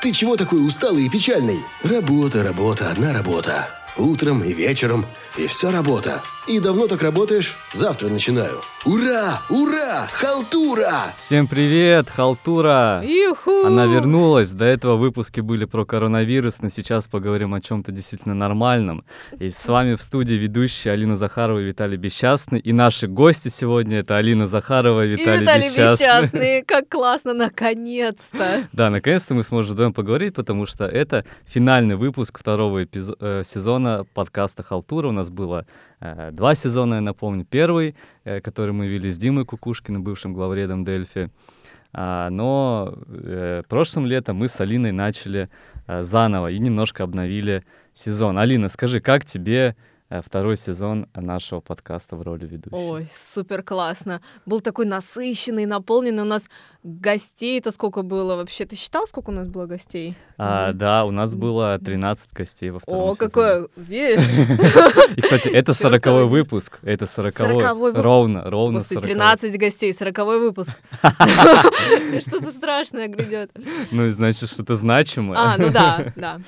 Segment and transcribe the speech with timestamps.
[0.00, 1.60] Ты чего такой усталый и печальный?
[1.82, 3.68] Работа, работа, одна работа.
[3.98, 5.04] Утром и вечером.
[5.36, 6.22] И все работа.
[6.50, 7.56] И давно так работаешь?
[7.72, 8.60] Завтра начинаю.
[8.84, 9.40] Ура!
[9.50, 10.08] Ура!
[10.12, 11.14] Халтура!
[11.16, 13.04] Всем привет, Халтура!
[13.06, 13.66] Юху!
[13.66, 14.50] Она вернулась.
[14.50, 19.04] До этого выпуски были про коронавирус, но сейчас поговорим о чем-то действительно нормальном.
[19.38, 22.58] И с вами в студии ведущие Алина Захарова и Виталий Бесчастный.
[22.58, 26.22] И наши гости сегодня это Алина Захарова и Виталий, и Виталий Бесчастный.
[26.22, 26.62] Бесчастный.
[26.66, 28.64] Как классно, наконец-то!
[28.72, 34.04] Да, наконец-то мы сможем вдвоем поговорить, потому что это финальный выпуск второго эпизо- э, сезона
[34.14, 35.06] подкаста Халтура.
[35.10, 35.64] У нас было
[36.00, 37.44] два сезона, я напомню.
[37.44, 41.30] Первый, э, который мы вели с Димой Кукушкиным, бывшим главредом Дельфи.
[41.92, 45.48] А, но э, прошлым летом мы с Алиной начали
[45.86, 48.38] э, заново и немножко обновили сезон.
[48.38, 49.89] Алина, скажи, как тебе э,
[50.24, 52.74] второй сезон нашего подкаста в роли ведущей?
[52.74, 54.20] Ой, супер классно.
[54.44, 56.22] Был такой насыщенный, наполненный.
[56.22, 56.48] У нас
[56.82, 58.64] гостей-то сколько было вообще?
[58.64, 60.14] Ты считал, сколько у нас было гостей?
[60.36, 60.78] А, Мгм.
[60.78, 63.16] да, у нас было 13 гостей во втором О, сезоне.
[63.18, 64.38] какое, видишь?
[65.16, 66.30] И, кстати, это Чёрт сороковой ради.
[66.32, 66.78] выпуск.
[66.82, 67.58] Это сороковой.
[67.60, 69.06] Сороковой вы- Ровно, ровно Господи, 40.
[69.08, 70.72] 13 гостей, 40 выпуск.
[72.20, 73.50] Что-то страшное грядет.
[73.90, 75.38] Ну, значит, что-то значимое.
[75.38, 76.40] А, ну да, да.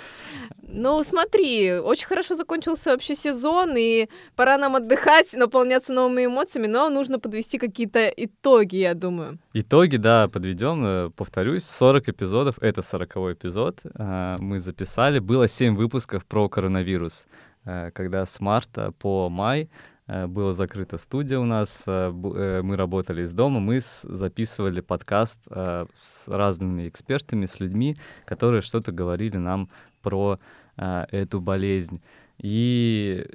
[0.75, 6.89] Ну, смотри, очень хорошо закончился вообще сезон, и пора нам отдыхать, наполняться новыми эмоциями, но
[6.89, 9.39] нужно подвести какие-то итоги, я думаю.
[9.53, 10.83] Итоги, да, подведем.
[10.85, 12.55] Э, Повторюсь, 40 эпизодов.
[12.63, 13.81] Это 40 эпизод.
[13.95, 15.19] а, Мы записали.
[15.19, 17.27] Было 7 выпусков про коронавирус.
[17.67, 19.69] э, Когда с марта по май
[20.07, 26.89] э, была закрыта студия у нас, мы работали из дома, мы записывали подкаст с разными
[26.89, 29.69] экспертами, с людьми, которые что-то говорили нам
[30.01, 30.39] про
[30.83, 32.03] э, эту болезнь.
[32.39, 33.27] И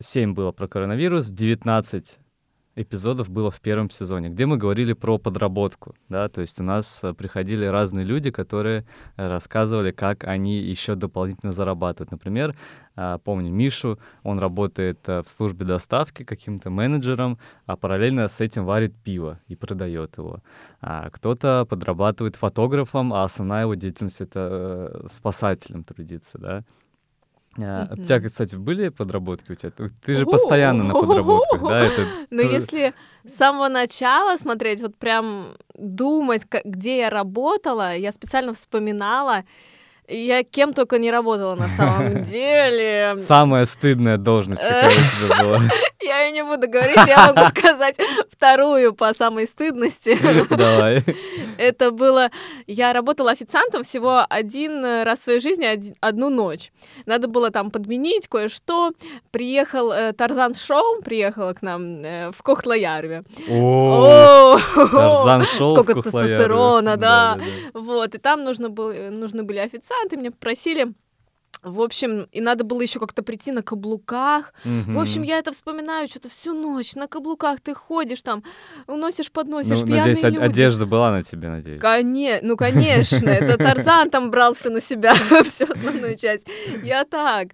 [0.00, 2.18] 7 было про коронавирус, 19
[2.76, 7.00] эпизодов было в первом сезоне, где мы говорили про подработку, да, то есть у нас
[7.02, 12.10] э, приходили разные люди, которые рассказывали, как они еще дополнительно зарабатывают.
[12.12, 12.54] Например,
[12.96, 18.64] а, помню Мишу, он работает э, в службе доставки каким-то менеджером, а параллельно с этим
[18.64, 20.40] варит пиво и продает его.
[20.80, 26.64] А кто-то подрабатывает фотографом, а основная его деятельность это э, спасателем трудиться, да.
[27.58, 28.04] А, У Мгм.
[28.04, 29.72] тебя, кстати, были подработки у тебя?
[30.04, 31.80] Ты- же постоянно на подработках, да?
[31.80, 32.94] Это Но то- если
[33.26, 39.42] с самого начала смотреть, вот прям думать, ка- где я работала, я специально вспоминала,
[40.08, 43.16] я кем только не работала на самом деле.
[43.18, 44.92] Самая стыдная должность, какая у
[45.28, 45.60] тебя была.
[46.02, 47.96] Я и не буду говорить, я могу сказать
[48.32, 50.18] вторую по самой стыдности.
[50.48, 51.04] Давай.
[51.60, 52.30] Это было...
[52.66, 56.72] Я работала официантом всего один э, раз в своей жизни, один- одну ночь.
[57.06, 58.92] Надо было там подменить кое-что.
[59.30, 63.24] Приехал э, Тарзан Шоу, приехала к нам э, в Кохтлоярве.
[63.50, 67.38] О, Тарзан шоу Сколько тестостерона, да.
[67.74, 70.94] Вот, и там нужно было, нужны были официанты, меня попросили.
[71.62, 74.54] В общем, и надо было еще как-то прийти на каблуках.
[74.64, 76.94] В общем, я это вспоминаю что-то всю ночь.
[76.94, 78.42] На каблуках ты ходишь там,
[78.86, 80.36] уносишь, подносишь, Ну, пьяные надеюсь, люди.
[80.42, 81.80] одежда была на тебе, надеюсь.
[81.80, 82.38] Коне...
[82.42, 86.46] Ну, конечно, это Тарзан там брал все на себя, всю основную часть.
[86.82, 87.48] Я так.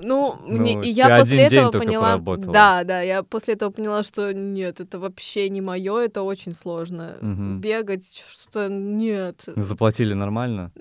[0.00, 0.76] Ну, мне...
[0.76, 2.18] Ну, и я после этого поняла...
[2.18, 7.16] Да, да, я после этого поняла, что нет, это вообще не мое, это очень сложно.
[7.20, 7.60] Мгм.
[7.60, 9.42] Бегать, что-то нет.
[9.46, 10.72] Ну, Заплатили нормально?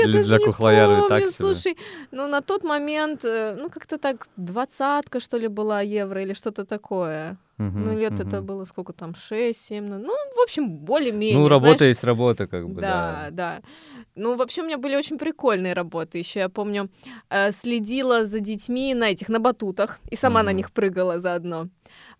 [0.00, 0.44] Я Или даже для не
[1.08, 1.30] так себе?
[1.32, 1.76] Слушай,
[2.10, 6.64] ну на тот момент, э, ну как-то так двадцатка, что ли, была евро или что-то
[6.64, 7.36] такое.
[7.58, 8.46] Мгм, Ну лет это мгм.
[8.46, 11.38] было сколько там, 6-7, ну, в общем, более-менее.
[11.38, 11.90] Ну, работа знаешь.
[11.90, 13.30] есть работа, как бы, Да, да.
[13.30, 13.62] да.
[14.16, 16.18] Ну, вообще, у меня были очень прикольные работы.
[16.18, 16.88] Еще я помню,
[17.30, 20.56] э, следила за детьми на этих, на батутах, и сама на Мгм.
[20.58, 21.68] них прыгала заодно.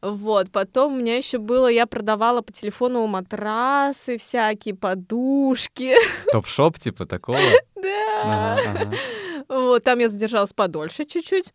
[0.03, 5.95] Вот, потом у меня еще было, я продавала по телефону матрасы всякие, подушки.
[6.33, 7.39] Топ-шоп типа такого?
[7.77, 8.91] Да.
[9.49, 11.53] Вот, там я задержалась подольше чуть-чуть.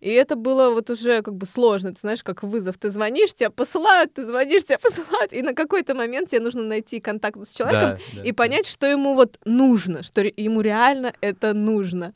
[0.00, 2.78] И это было вот уже как бы сложно, ты знаешь, как вызов.
[2.78, 7.00] Ты звонишь, тебя посылают, ты звонишь, тебя посылают, и на какой-то момент тебе нужно найти
[7.00, 8.34] контакт с человеком, Да, да, и да.
[8.34, 12.14] понять, что ему вот нужно, что ему реально это нужно.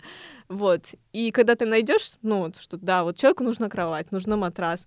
[0.49, 0.83] Вот.
[1.13, 4.87] И когда ты найдешь, ну вот, что да, вот человеку нужна кровать, нужна матрас,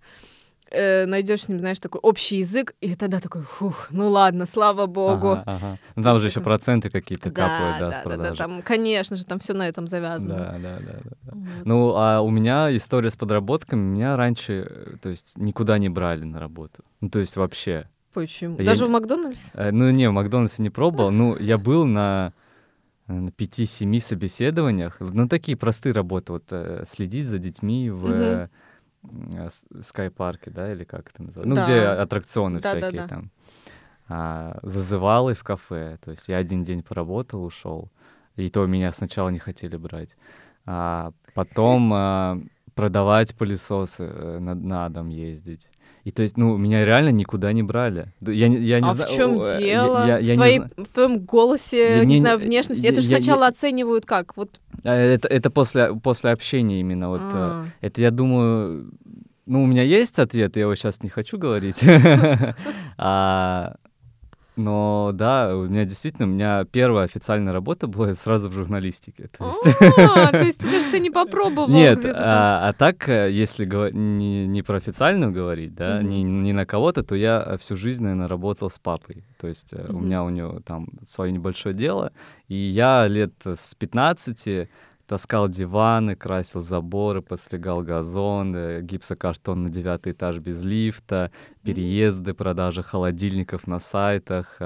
[0.71, 4.85] э, найдешь с ним, знаешь, такой общий язык, и тогда такой, фух, ну ладно, слава
[4.85, 5.31] богу.
[5.31, 5.77] Ага, ага.
[5.95, 8.37] Ну, там же еще проценты какие-то капают, да, да, с да, да, продажи.
[8.37, 10.35] там, конечно же, там все на этом завязано.
[10.35, 11.31] Да, да, да, да, да.
[11.33, 11.65] Вот.
[11.65, 13.81] Ну, а у меня история с подработками.
[13.81, 16.83] Меня раньше, э, то есть, никуда не брали на работу.
[17.01, 17.87] Ну, то есть, вообще.
[18.13, 18.57] Почему?
[18.57, 19.51] Я Даже не- в Макдональдс?
[19.53, 21.11] Э, Ну, не, в Макдональдсе не пробовал.
[21.11, 22.33] Ну, я был на
[23.07, 24.97] на пяти-семи собеседованиях.
[24.99, 26.33] Ну, такие простые работы.
[26.33, 26.43] Вот
[26.89, 28.49] следить за детьми в Мгм.
[29.11, 31.55] Э, м, с- скайпарке, да, или как это называется?
[31.55, 32.01] Ну, где Да.
[32.01, 32.87] аттракционы Да-да-да.
[32.89, 33.31] всякие там.
[34.09, 35.97] А, зазывалы в кафе.
[36.03, 37.89] То есть я один день поработал, ушел.
[38.35, 40.15] И то меня сначала не хотели брать.
[40.65, 42.39] А потом а,
[42.75, 45.69] продавать пылесосы, э, на, на дом ездить.
[46.07, 48.13] И то есть, ну, меня реально никуда не брали.
[48.21, 49.09] Я, не- я не а знаю.
[49.09, 50.07] в чем о, э, дело?
[50.07, 52.81] Я, я- я в, не твоей- зна- в твоем голосе, Я не, не- знаю, внешности.
[52.85, 54.37] я- Это же я- я- сначала оценивают как?
[54.37, 54.49] Вот.
[54.85, 57.09] А, Это, это после, после общения именно.
[57.09, 57.65] Вот, э, а.
[57.81, 58.89] Это я думаю,
[59.45, 61.75] ну, у меня есть ответ, я его сейчас не хочу говорить.
[64.57, 69.29] Но да, у меня действительно, у меня первая официальная работа была сразу в журналистике.
[69.37, 73.31] То есть- А, То есть ты даже себя не попробовал Нет, а, а так, э,
[73.31, 76.09] если не, не про официальную говорить, да, Мгм.
[76.09, 79.23] не, не на кого-то, то я всю жизнь, наверное, работал с папой.
[79.39, 82.09] То есть э, у меня у него там свое небольшое дело,
[82.47, 84.69] и я лет с 15
[85.07, 91.31] таскал диваны, красил заборы, подстригал газон, гипсокартон на девятый этаж без лифта,
[91.63, 94.57] переезды, продажа холодильников на сайтах,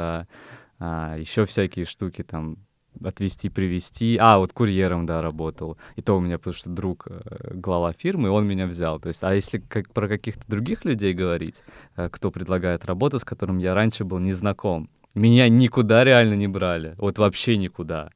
[0.79, 2.57] еще всякие штуки там
[3.03, 4.17] отвезти, привезти.
[4.19, 5.77] А, вот курьером, да, работал.
[5.95, 8.99] И то у меня, потому что друг э, глава фирмы, он меня взял.
[8.99, 11.55] То есть, а если как про каких-то других людей говорить,
[11.95, 16.47] э, кто предлагает работу, с которым я раньше был не знаком, меня никуда реально не
[16.47, 16.95] брали.
[16.97, 18.11] Вот вообще никуда.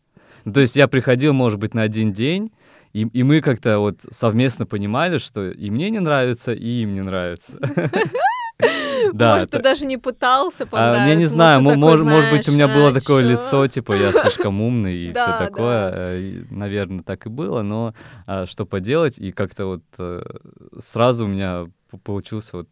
[0.52, 2.52] То есть я приходил, может быть, на один день,
[2.94, 7.02] и, и мы как-то вот совместно понимали, что и мне не нравится, и им не
[7.02, 7.52] нравится.
[9.14, 11.08] Да, Может, ты даже не пытался понравиться?
[11.10, 14.96] я не знаю, может, быть, у меня было а, такое лицо, типа, я слишком умный
[14.96, 15.92] и все такое.
[15.94, 17.94] э, Наверное, так и было, но
[18.26, 20.24] а, что поделать, и как-то вот э,
[20.80, 21.66] сразу у меня
[22.04, 22.70] получился вот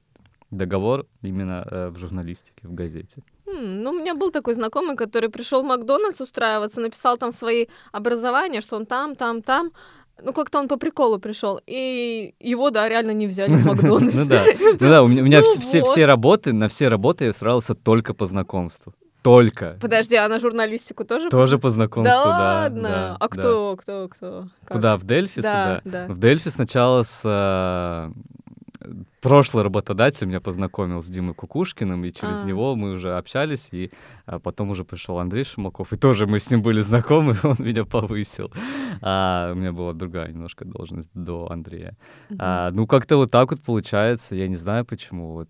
[0.51, 3.21] договор именно э, в журналистике, в газете.
[3.61, 8.61] Ну, у меня был такой знакомый, который пришел в Макдональдс устраиваться, написал там свои образования,
[8.61, 9.71] что он там, там, там.
[10.21, 11.59] Ну, как-то он по приколу пришел.
[11.65, 14.15] И его, да, реально не взяли в Макдональдс.
[14.15, 18.13] Ну да, ну да, у меня Ну все- работы, на все работы я устраивался только
[18.13, 18.93] по знакомству.
[19.23, 19.77] Только.
[19.79, 21.29] Подожди, а на журналистику тоже?
[21.29, 22.37] Тоже по знакомству, Да да.
[22.63, 22.81] ладно?
[22.89, 23.27] да, а да.
[23.29, 24.47] кто, кто, кто?
[24.65, 24.77] Как?
[24.77, 24.97] Куда?
[24.97, 26.07] В Дельфи Да, да.
[26.09, 28.11] В Дельфи сначала с э,
[29.21, 32.43] прошлый работодатель меня познакомил с Димой Кукушкиным, и через А.
[32.43, 33.91] него мы уже общались, и
[34.25, 37.85] а, потом уже пришел Андрей Шумаков, и тоже мы с ним были знакомы, он меня
[37.85, 38.51] повысил.
[39.01, 41.95] А, у меня была другая немножко должность до Андрея.
[42.37, 45.33] А, ну, как-то вот так вот получается, я не знаю почему.
[45.33, 45.49] Вот,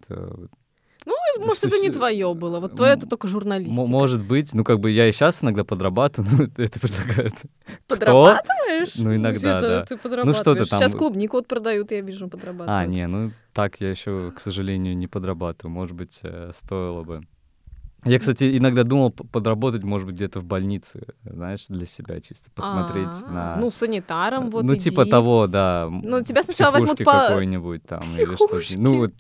[1.38, 2.60] э, Может, это не твое было.
[2.60, 3.86] Вот твое это только журналистика.
[3.90, 7.34] может быть, ну, как бы я и сейчас иногда подрабатываю, но это предлагают.
[7.88, 8.96] Подрабатываешь?
[8.96, 9.86] Ну, иногда, да.
[9.86, 10.70] Ты Ну, что-то подрабатываешь.
[10.70, 12.70] там- Сейчас клубнику вот продают, я вижу, подрабатывают.
[12.70, 15.72] А, не, ну так я еще, к сожалению, не подрабатываю.
[15.74, 17.22] Может быть, э, стоило бы.
[18.06, 23.08] Я, кстати, иногда думал подработать, может быть, где-то в больнице, знаешь, для себя чисто посмотреть
[23.28, 23.56] А, на...
[23.56, 25.12] Ну, санитаром вот ну, типа иди.
[25.12, 25.88] того, да.
[25.90, 28.62] Ну, тебя сначала возьмут по- какой-нибудь там или Психушке.
[28.64, 28.82] что-то.
[28.82, 29.14] Ну, вот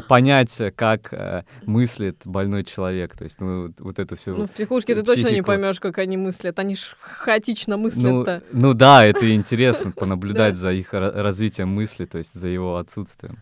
[0.00, 3.16] понять, э, как э, мыслит больной человек.
[3.16, 4.34] То есть, ну, вот- вот это все.
[4.34, 5.46] Ну, в психушке ты точно не психику.
[5.46, 6.58] поймешь, как они мыслят.
[6.58, 8.42] Они ж хаотично Ну, мыслят-то.
[8.52, 13.38] ну да, это интересно, понаблюдать за их ра- развитием мысли, то есть за его отсутствием.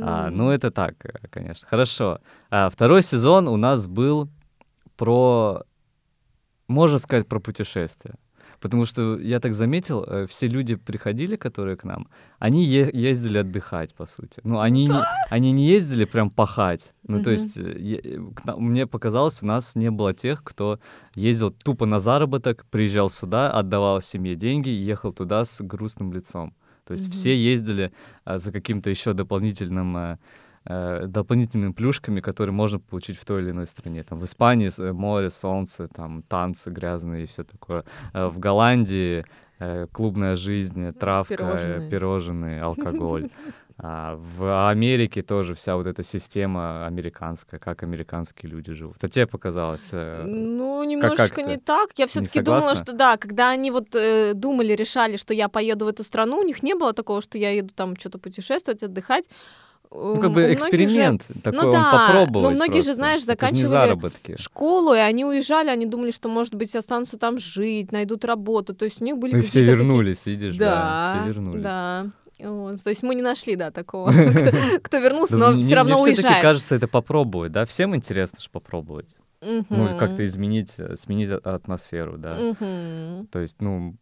[0.00, 1.68] А, ну, это так, э, конечно.
[1.68, 2.18] Хорошо.
[2.50, 4.28] А, второй сезон у нас был
[4.96, 5.62] про,
[6.68, 8.14] можно сказать, про путешествия.
[8.62, 12.06] Потому что я так заметил, э, все люди приходили, которые к нам,
[12.38, 14.40] они е- ездили отдыхать, по сути.
[14.44, 16.94] Ну, они, не, они не ездили прям пахать.
[17.08, 17.32] Ну, то Мгм.
[17.32, 20.78] есть, э, е- э, нам- мне показалось, у нас не было тех, кто
[21.16, 26.54] ездил тупо на заработок, приезжал сюда, отдавал семье деньги и ехал туда с грустным лицом.
[26.84, 27.12] То есть Мгм.
[27.12, 27.90] все ездили
[28.24, 30.18] а, за каким-то еще дополнительным э,
[30.64, 34.02] э, дополнительными плюшками, которые можно получить в той или иной стране.
[34.02, 37.84] Там в Испании э, море, солнце, там танцы грязные и все такое.
[38.14, 39.24] Э, В Голландии
[39.58, 41.90] э, клубная жизнь, травка, э, Пирожные.
[41.90, 43.28] пирожные, алкоголь.
[43.84, 48.96] А в Америке тоже вся вот эта система американская, как американские люди живут.
[49.02, 49.88] А тебе показалось?
[49.92, 51.60] э, Ну, немножечко как не ты?
[51.62, 51.88] так.
[51.96, 55.88] Я все-таки думала, что да, когда они вот э, думали, решали, что я поеду в
[55.88, 59.28] эту страну, у них не было такого, что я еду там что-то путешествовать, отдыхать.
[59.94, 62.94] Ну, как бы эксперимент такой, он да, попробовать но многие же, просто.
[62.94, 67.18] знаешь, Это ж не заканчивали школу, и они уезжали, они думали, что, может быть, останутся
[67.18, 68.74] там жить, найдут работу.
[68.74, 70.66] То есть у них были Ну и все какие-то такие- вернулись, видишь, да,
[71.14, 71.62] Да, все вернулись.
[71.62, 72.06] да.
[72.40, 72.82] Вот.
[72.82, 76.04] То есть мы не нашли, да, такого, кто- кто вернулся, но мне- все равно мне
[76.04, 76.42] уезжает.
[76.42, 79.14] кажется, это попробовать, да, всем интересно же попробовать.
[79.42, 82.36] Ну, и как-то изменить, э, сменить атмосферу, да.
[82.36, 83.26] Мгм.
[83.30, 83.94] То есть, ну,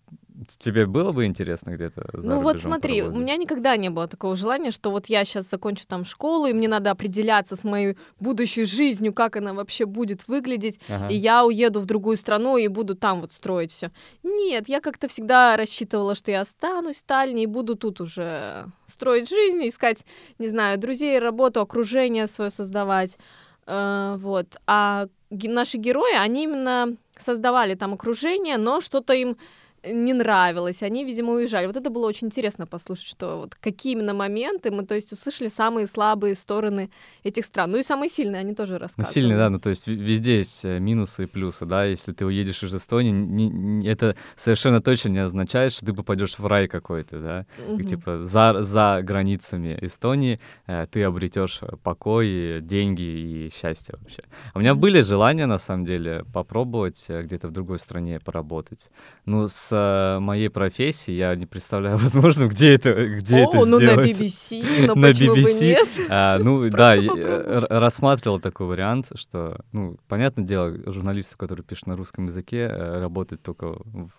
[0.59, 3.23] тебе было бы интересно где-то Ну вот смотри, у поработать?
[3.23, 6.69] меня никогда не было такого желания, что вот я сейчас закончу там школу, и мне
[6.69, 11.09] надо определяться с моей будущей жизнью, как она вообще будет выглядеть, Ага.
[11.09, 13.91] и я уеду в другую страну и буду там вот строить все.
[14.23, 19.29] Нет, я как-то всегда рассчитывала, что я останусь в Таллине и буду тут уже строить
[19.29, 20.05] жизнь, искать,
[20.39, 23.19] не знаю, друзей, работу, окружение свое создавать.
[23.67, 24.47] Э, вот.
[24.67, 29.37] А наши герои, они именно создавали там окружение, но что-то им
[29.85, 31.67] не нравилось, они, видимо, уезжали.
[31.67, 35.49] Вот это было очень интересно послушать, что вот какие именно моменты мы, то есть, услышали
[35.49, 36.91] самые слабые стороны
[37.25, 37.71] этих стран.
[37.73, 39.15] Ну и самые сильные они тоже Ну, рассказывали.
[39.15, 42.63] сильный, да, ну то есть везде есть э, минусы и плюсы, да, если ты уедешь
[42.63, 47.19] из Эстонии, не- не- это совершенно точно не означает, что ты попадешь в рай какой-то,
[47.21, 47.83] да, и, Мгм.
[47.85, 54.23] типа за, за границами Эстонии э, ты обретешь покой, деньги и счастье вообще.
[54.53, 54.81] А у меня Мгм.
[54.81, 58.91] были желания, на самом деле, попробовать э, где-то в другой стране поработать.
[59.25, 63.79] Ну, с э, моей профессией я не представляю возможным, где это, где О, это ну
[63.79, 64.11] на сделать.
[64.11, 65.61] BBC, ну На почему бы BBC.
[65.61, 65.89] нет?
[66.09, 71.87] А, ну да, я, э, рассматривал такой вариант, что, ну, понятное дело, журналистов, которые пишут
[71.87, 74.11] на русском языке, э, работать только в,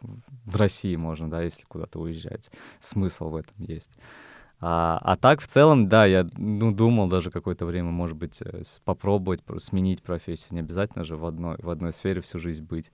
[0.46, 2.50] в России можно, да, если куда-то уезжать.
[2.80, 3.92] Смысл в этом есть.
[4.64, 8.62] А, а так, в целом, да, я ну, думал даже какое-то время, может быть, э,
[8.86, 10.50] попробовать про- сменить профессию.
[10.52, 12.92] Не обязательно же в одной, в одной сфере всю жизнь быть.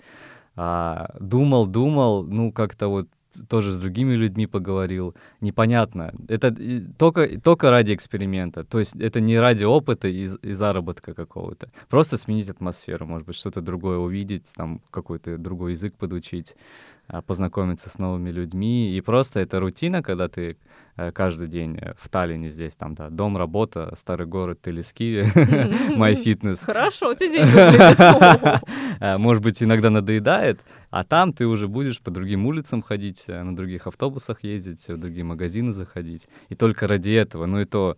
[0.57, 3.07] А, думал, думал, ну, как-то вот
[3.49, 5.15] тоже с другими людьми поговорил.
[5.41, 6.11] Непонятно.
[6.27, 6.55] Это
[6.97, 8.63] только, только ради эксперимента.
[8.63, 11.69] То есть это не ради опыта и, и заработка какого-то.
[11.87, 16.55] Просто сменить атмосферу, может быть, что-то другое увидеть, там какой-то другой язык подучить,
[17.25, 18.95] познакомиться с новыми людьми.
[18.95, 20.57] И просто это рутина, когда ты
[20.97, 25.25] э, каждый день э, в Таллине здесь, там, да, дом, работа, старый город, Телескиве,
[25.97, 26.63] MyFitness.
[26.63, 28.61] Хорошо, у тебя день.
[28.99, 30.59] Э, Может быть, иногда надоедает,
[30.89, 34.97] а там ты уже будешь по другим улицам ходить, э, на других автобусах ездить, в
[34.97, 36.27] другие магазины заходить.
[36.49, 37.97] И только ради этого, ну и то,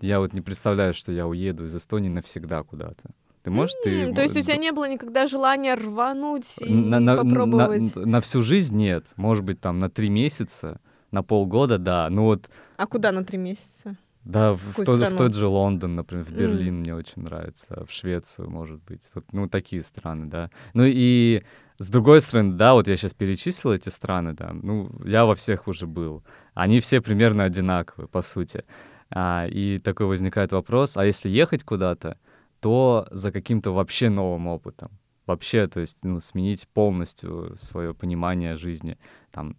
[0.00, 3.10] я вот не представляю, что я уеду из Эстонии навсегда куда-то.
[3.44, 4.12] Ты можешь, ты...
[4.14, 7.94] То есть у тебя не было никогда желания рвануть и на, на- попробовать?
[7.94, 9.04] на- на всю жизнь нет.
[9.16, 12.08] Может быть, там на три месяца, на полгода, да.
[12.08, 12.48] Ну вот,
[12.78, 13.96] А куда на три месяца?
[14.24, 16.32] да, в, в тот, в тот же Лондон, например, в.
[16.32, 19.02] Берлин мне очень нравится, в Швецию, может быть.
[19.14, 20.50] Вот, ну, такие страны, да.
[20.72, 21.42] Ну и
[21.76, 25.68] с другой стороны, да, вот я сейчас перечислил эти страны, да, ну, я во всех
[25.68, 26.24] уже был.
[26.54, 28.64] Они все примерно одинаковые, по сути.
[29.10, 32.16] А, и такой возникает вопрос, а если ехать куда-то,
[32.64, 34.88] то за каким-то вообще новым опытом.
[35.26, 38.96] Вообще, то есть, ну, сменить полностью свое понимание жизни.
[39.30, 39.54] Там,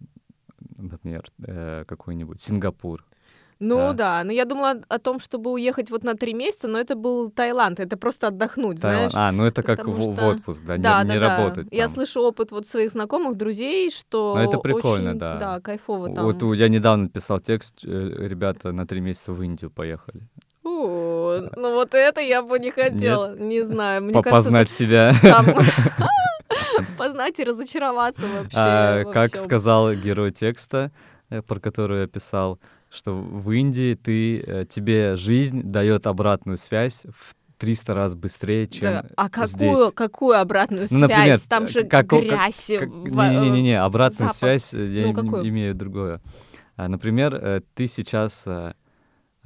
[0.76, 3.04] например, э, какой-нибудь Сингапур.
[3.60, 3.92] Ну Да.
[3.92, 7.30] да, но я думала о том, чтобы уехать вот на три месяца, но это был
[7.30, 9.12] Таиланд, это просто отдохнуть, Таиланд.
[9.12, 9.28] знаешь.
[9.28, 11.36] А, ну это как потому в, в что- отпуск, да, не, да, не да, да.
[11.38, 11.68] работать.
[11.70, 11.94] Я там.
[11.94, 15.36] слышу опыт вот своих знакомых, друзей, что Ну, это прикольно, очень, да.
[15.36, 16.24] Да, кайфово там.
[16.24, 20.28] Вот я недавно писал текст, э, ребята на три месяца в Индию поехали.
[21.36, 25.12] О, ну вот это я бы не хотела, не знаю, мне По- кажется, себя.
[25.22, 25.46] там
[26.98, 28.56] познать и разочароваться вообще.
[28.56, 30.90] А, как сказал герой текста,
[31.30, 32.58] э, про который я писал,
[32.90, 38.80] что в Индии ты, э, тебе жизнь дает обратную связь в 300 раз быстрее, чем
[38.82, 39.78] Да, А какую, здесь.
[39.94, 41.42] какую обратную Ну, например, связь?
[41.42, 42.68] Там же как- грязь.
[42.68, 44.36] Не-не-не, обратную Запад.
[44.36, 45.48] связь я Ну, какую?
[45.48, 46.20] имею другое.
[46.76, 48.44] А, Например, э, ты сейчас...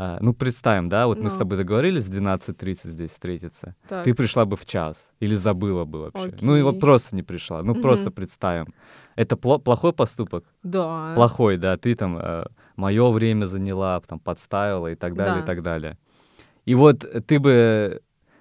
[0.00, 1.38] э, а, Ну, представим, да, вот мы с Ну.
[1.40, 3.75] тобой договорились в 12.30 здесь встретиться.
[3.88, 4.04] Так.
[4.04, 6.35] Ты пришла бы в час или забыла бы вообще.
[6.40, 6.80] Ну, и вот Окей.
[6.80, 7.62] просто не пришла.
[7.62, 8.14] Ну, просто Мгм.
[8.14, 8.66] представим.
[9.16, 10.45] Это пло- плохой поступок?
[10.62, 11.12] Да.
[11.14, 11.76] Плохой, да.
[11.76, 12.21] Ты там
[12.76, 15.42] мое время заняла, там, подставила и так далее, Да.
[15.42, 15.99] и так далее.
[16.64, 18.00] И вот э, ты бы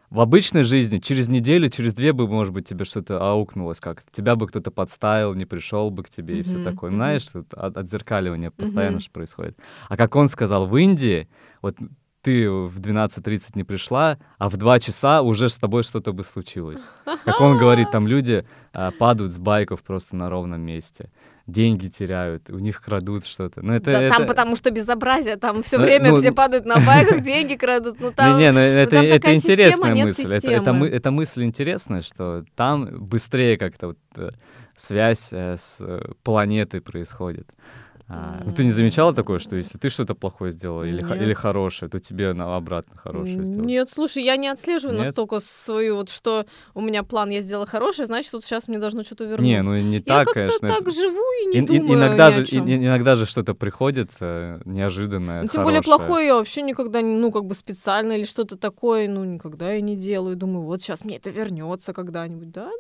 [0.09, 4.09] в обычной жизни через неделю, через две бы, может быть, тебе что-то аукнулось как-то.
[4.11, 6.89] Тебя бы кто-то подставил, не пришел бы к тебе и все такое.
[6.89, 6.97] мгм.
[6.97, 9.01] Знаешь, тут от- отзеркаливание постоянно Мгм.
[9.01, 9.57] же происходит.
[9.87, 11.27] А как он сказал, в Индии,
[11.61, 11.75] вот
[12.21, 16.81] ты в 12.30 не пришла, а в 2 часа уже с тобой что-то бы случилось.
[17.05, 21.11] Как он говорит, там люди а, падают с байков просто на ровном месте.
[21.49, 23.61] Деньги теряют, у них крадут что-то.
[23.61, 24.15] Ну, это, Да, это...
[24.15, 27.99] там потому что безобразие, там все Ну, время ну, все падают на байках, деньги крадут,
[27.99, 28.37] ну там...
[28.37, 30.33] Не, не, ну это, там это система, интересная нет мысль.
[30.33, 34.29] Это, это, мы- эта мысль интересная, что там быстрее как-то вот, э,
[34.77, 37.47] связь э, с э, планетой происходит.
[38.11, 41.21] А, ну, ты не замечала такое, что если ты что-то плохое сделала или, Нет.
[41.21, 43.65] или хорошее, то тебе на обратно хорошее сделают?
[43.67, 45.05] Нет, слушай, я не отслеживаю Нет?
[45.05, 49.03] настолько свою, вот что у меня план, я сделала хороший, значит, вот сейчас мне должно
[49.03, 49.43] что-то вернуться.
[49.43, 50.67] Не, ну не я так, как-то конечно.
[50.67, 54.59] так это- живу и не ин- думаю иногда, же, и- иногда же что-то приходит э,
[54.65, 55.97] неожиданное, Ну, тем более хорошее.
[56.07, 59.81] плохое я вообще никогда, не- ну, как бы специально или что-то такое, ну, никогда я
[59.81, 60.35] не делаю.
[60.35, 62.71] Думаю, вот сейчас мне это вернется когда-нибудь, да?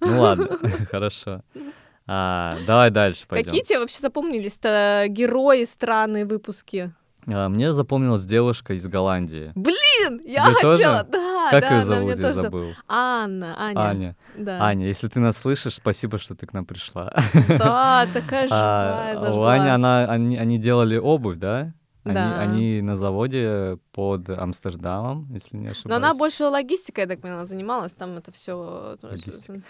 [0.00, 0.58] Ну ладно,
[0.90, 1.42] хорошо.
[2.06, 3.44] А, давай дальше пойдем.
[3.46, 6.92] Какие тебе вообще запомнились-то герои, страны, выпуски?
[7.28, 9.52] А, мне запомнилась девушка из Голландии.
[9.54, 10.76] Блин, я Тебе тоже?
[10.78, 12.02] хотела, да, как да, ее она зовут?
[12.02, 12.66] мне Я тоже забыл.
[12.88, 13.80] Анна, Аня.
[13.80, 14.16] Аня.
[14.36, 14.58] Да.
[14.64, 17.12] Аня, если ты нас слышишь, спасибо, что ты к нам пришла.
[17.48, 19.52] Да, такая А, живая, у зажгла.
[19.52, 21.72] Ани, она, они, они делали обувь, да?
[22.04, 22.40] Они, Да.
[22.40, 25.84] они на заводе под Амстердамом, если не ошибаюсь.
[25.84, 28.96] Но она больше логистикой, я так поняла, занималась, там это все.
[29.02, 29.60] Логистика.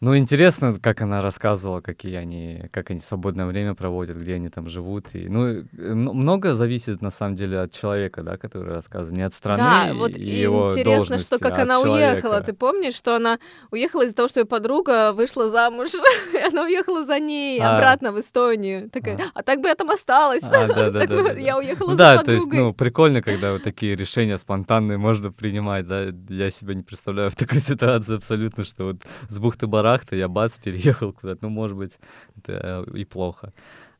[0.00, 4.68] Ну, интересно, как она рассказывала, какие они, как они свободное время проводят, где они там
[4.68, 5.14] живут.
[5.14, 9.34] И, ну, э, много зависит, на самом деле, от человека, да, который рассказывает, не от
[9.34, 12.20] страны Да, и, вот и его интересно, что как а она уехала.
[12.20, 12.46] человека.
[12.46, 13.38] Ты помнишь, что она
[13.70, 15.90] уехала из-за того, что ее подруга вышла замуж,
[16.32, 17.76] и она уехала за ней А.
[17.76, 18.90] обратно в Эстонию.
[18.90, 20.42] Такая, а так бы я там осталась.
[20.42, 21.32] А, да, да, да, да.
[21.32, 22.66] Я уехала за да, то есть, подругой.
[22.66, 26.06] ну, прикольно, когда вот такие решения спонтанные можно принимать, да.
[26.28, 28.96] Я себя не представляю в такой ситуации абсолютно, что вот
[29.28, 31.40] с бухты-барахты я бац, переехал куда-то.
[31.42, 31.98] Ну, может быть,
[32.36, 33.52] это и плохо.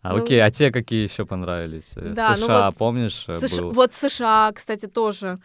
[0.03, 1.93] А Ну, окей, а те какие еще понравились?
[1.97, 3.71] Э, Да, ну США, вот помнишь, э, США был?
[3.73, 5.39] Вот США, кстати, тоже.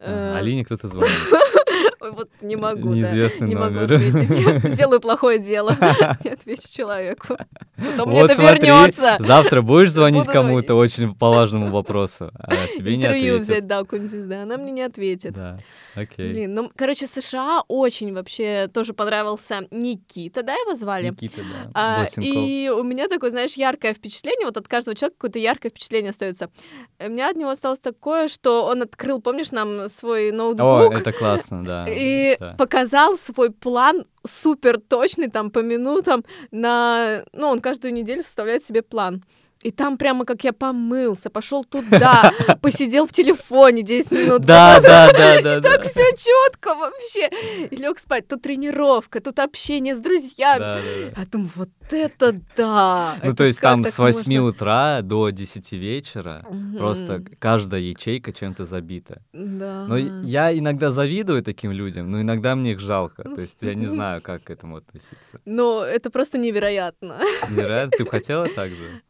[0.00, 1.10] Ага, Э, Алине кто-то звонит.
[2.12, 2.94] Вот не могу, да.
[2.94, 4.64] Неизвестный Не могу ответить.
[4.74, 5.76] Сделаю плохое дело.
[6.24, 7.36] Не отвечу человеку.
[7.76, 9.16] Потом мне это вернется.
[9.18, 13.84] завтра будешь звонить кому-то очень по важному вопросу, а тебе не Интервью взять, да, у
[13.84, 14.34] какой-нибудь звезды.
[14.34, 15.32] Она мне не ответит.
[15.32, 15.58] Да,
[15.94, 16.32] окей.
[16.32, 21.10] Блин, ну, короче, США очень вообще тоже понравился Никита, да, его звали?
[21.10, 25.38] Никита, да, А, и у меня такое, знаешь, яркое впечатление, вот от каждого человека какое-то
[25.38, 26.50] яркое впечатление остается.
[26.98, 31.12] У меня от него осталось такое, что он открыл, помнишь, нам свой О, ноутбук это
[31.12, 31.86] классно, да.
[31.96, 32.54] и да.
[32.58, 37.24] показал свой план супер точный, там, по минутам, на...
[37.32, 39.22] Ну, он каждую неделю составляет себе план.
[39.64, 45.10] И там прямо как я помылся, пошел туда, посидел в телефоне 10 минут, Да, да,
[45.10, 45.76] да, да, да.
[45.76, 47.30] так все четко вообще.
[47.70, 48.28] И лег спать.
[48.28, 50.60] Тут тренировка, тут общение с друзьями.
[50.60, 51.20] Да, да, да.
[51.20, 53.16] Я думаю, вот это да!
[53.22, 54.44] Ну, Это то есть там с 8 можно?
[54.44, 56.44] утра до 10 вечера
[56.78, 59.22] просто каждая ячейка чем-то забита.
[59.32, 59.86] Да.
[59.86, 63.22] Но я иногда завидую таким людям, но иногда мне их жалко.
[63.22, 65.40] То есть я не знаю, как к этому относиться.
[65.44, 67.20] Но это просто невероятно.
[67.50, 69.02] Невероятно, ты бы хотела так же?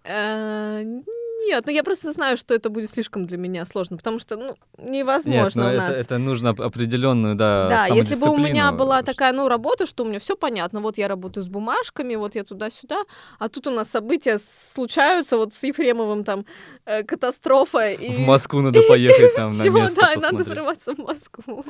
[1.45, 4.37] Э, Нет, ну я просто знаю, что это будет слишком для меня сложно, потому что,
[4.37, 5.97] ну, невозможно Нет, у ну это, нас.
[5.97, 10.05] это нужно оп- определенную, да, Да, если бы у меня была такая, ну, работа, что
[10.05, 13.03] у меня все понятно, вот я работаю с бумажками, вот я туда-сюда,
[13.39, 14.39] а тут у нас события
[14.75, 16.45] случаются, вот с Ефремовым там
[16.87, 18.09] э, катастрофа, и...
[18.09, 21.65] В Москву надо поехать там на место да, надо срываться в Москву.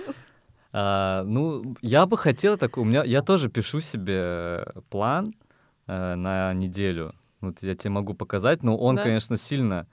[0.76, 5.34] А, ну, я бы хотел такой, у меня, я тоже пишу себе план
[5.86, 7.14] э, на неделю.
[7.46, 9.02] Вот я тебе могу показать, но он, Да?
[9.02, 9.86] конечно, сильно,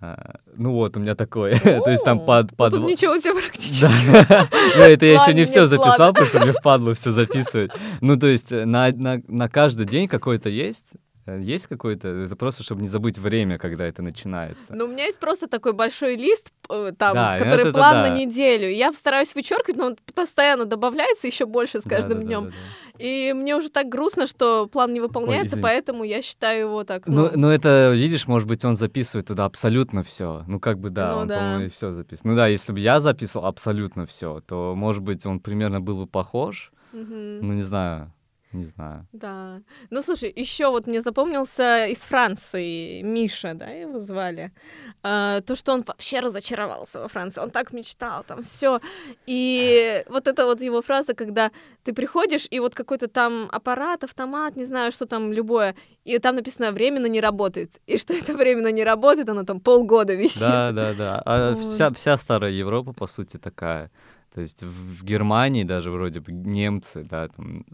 [0.00, 3.18] а, ну вот у меня такой, то есть там под, ну под Тут ничего у
[3.18, 3.82] тебя практически.
[4.28, 4.48] Да.
[4.76, 7.72] Ну, это я еще не все записал, потому что мне впадло все записывать.
[8.00, 10.92] Ну, то есть э, на каждый день какой-то есть?
[11.26, 12.08] Э, Есть какой-то?
[12.08, 14.74] Это просто, чтобы не забыть время, когда это начинается.
[14.74, 18.08] Ну, у меня есть просто такой большой лист, э, там, Да, который это план да.
[18.10, 18.68] на неделю.
[18.70, 22.44] Я стараюсь вычеркивать, но он постоянно добавляется еще больше с каждым днем.
[22.44, 23.04] Да-да-да-да-да.
[23.04, 25.62] И мне уже так грустно, что план не выполняется, извини.
[25.62, 27.06] поэтому я считаю его так.
[27.06, 30.44] Ну, Ну, ну, это, видишь, может быть, он записывает туда абсолютно все.
[30.46, 31.36] Ну, как бы да, Ну он, да.
[31.38, 32.24] по-моему, все записывает.
[32.24, 36.06] Ну да, если бы я записывал абсолютно все, то, может быть, он примерно был бы
[36.06, 36.72] похож.
[36.92, 37.40] мгм.
[37.46, 38.12] Ну, не знаю,
[38.52, 39.06] не знаю.
[39.12, 39.60] Да.
[39.90, 44.52] Ну, слушай, еще вот мне запомнился из Франции Миша, да, его звали.
[45.02, 47.40] А, то, что он вообще разочаровался во Франции.
[47.42, 48.80] Он так мечтал, там все.
[49.26, 51.50] И вот это вот его фраза, когда
[51.84, 56.36] ты приходишь, и вот какой-то там аппарат, автомат, не знаю, что там, любое, и там
[56.36, 57.80] написано «временно не работает».
[57.86, 60.40] И что это временно не работает, оно там полгода висит.
[60.40, 61.22] Да, да, да.
[61.24, 61.74] А Вот.
[61.74, 63.90] вся, вся старая Европа, по сути, такая.
[64.34, 67.64] То есть в, Германии даже вроде бы немцы, да, там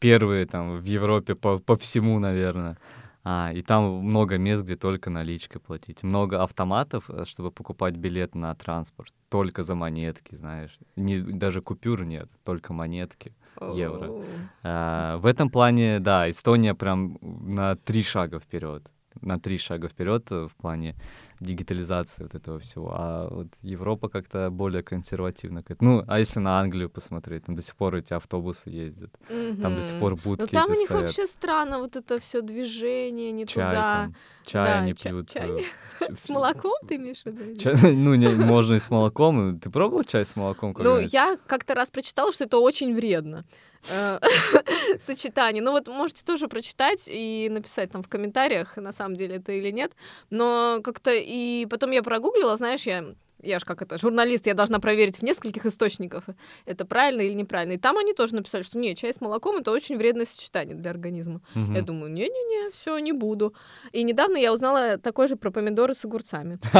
[0.00, 2.76] первые там в Европе по, по всему, наверное.
[3.22, 6.02] А, и там много мест, где только наличкой платить.
[6.02, 9.12] Много автоматов, э, чтобы покупать билет на транспорт.
[9.28, 10.78] Только за монетки, знаешь.
[10.96, 13.34] Не, даже купюр нет, только монетки.
[13.60, 14.24] евро.
[14.62, 18.82] А, в этом плане, да, Эстония прям на три шага вперед.
[19.20, 20.94] На три шага вперед э, в плане
[21.40, 22.92] дигитализации вот этого всего.
[22.94, 25.64] А вот Европа как-то более консервативна.
[25.80, 29.10] Ну, а если на Англию посмотреть, там до сих пор эти автобусы ездят.
[29.28, 31.02] Там до сих пор Ну будки там у них стоят.
[31.04, 33.72] вообще странно вот это все движение не чай туда.
[33.72, 34.14] там.
[34.44, 35.30] Чай Да, они ча- пьют.
[35.30, 35.50] чай.
[36.00, 37.56] э, С молоком ты имеешь в виду?
[37.58, 39.58] чай- ну, не, можно и с молоком.
[39.58, 40.74] Ты пробовал чай с молоком?
[40.78, 43.44] Ну, я как-то раз прочитала, что это очень вредно.
[43.88, 44.18] Э,
[45.06, 45.62] Сочетание.
[45.62, 49.70] Ну вот можете тоже прочитать и написать там в комментариях, на самом деле это или
[49.70, 49.92] нет.
[50.30, 54.78] Но как-то и потом я прогуглила, знаешь, я я же как это, журналист, я должна
[54.80, 56.24] проверить в нескольких источниках,
[56.66, 57.72] это правильно или неправильно.
[57.72, 60.90] И там они тоже написали, что нет, чай с молоком это очень вредное сочетание для
[60.90, 61.40] организма.
[61.54, 61.74] Мгм.
[61.74, 63.54] Я думаю, не-не-не, все, не буду.
[63.92, 66.58] И недавно я узнала такое же про помидоры с огурцами.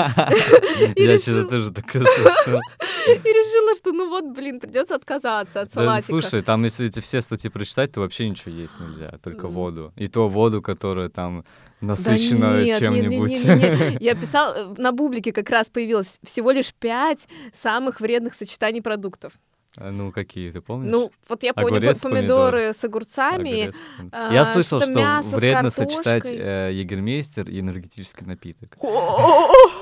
[0.96, 1.94] Я что-то тоже так.
[1.94, 6.06] И решила, что ну вот, блин, придется отказаться от Да, салатика.
[6.12, 9.92] слушай, там, если эти все статьи прочитать, то вообще ничего есть нельзя, только воду.
[9.96, 11.44] И то воду, которая там
[11.80, 13.30] насыщена нет, нет, чем-нибудь.
[13.30, 14.02] нет, нет, нет.
[14.02, 17.26] Я писала, э, на бублике как раз появилось всего лишь пять
[17.60, 19.32] самых вредных сочетаний продуктов.
[19.76, 20.90] А, Ну, какие, ты помнишь?
[20.90, 22.54] Ну, вот я помню помидоры помидор.
[22.74, 23.62] с огурцами.
[23.68, 23.74] Огурец.
[24.12, 28.76] а, Я слышал, что что мясо вредно сочетать э, егермейстер и энергетический напиток.
[28.82, 29.79] Энергетический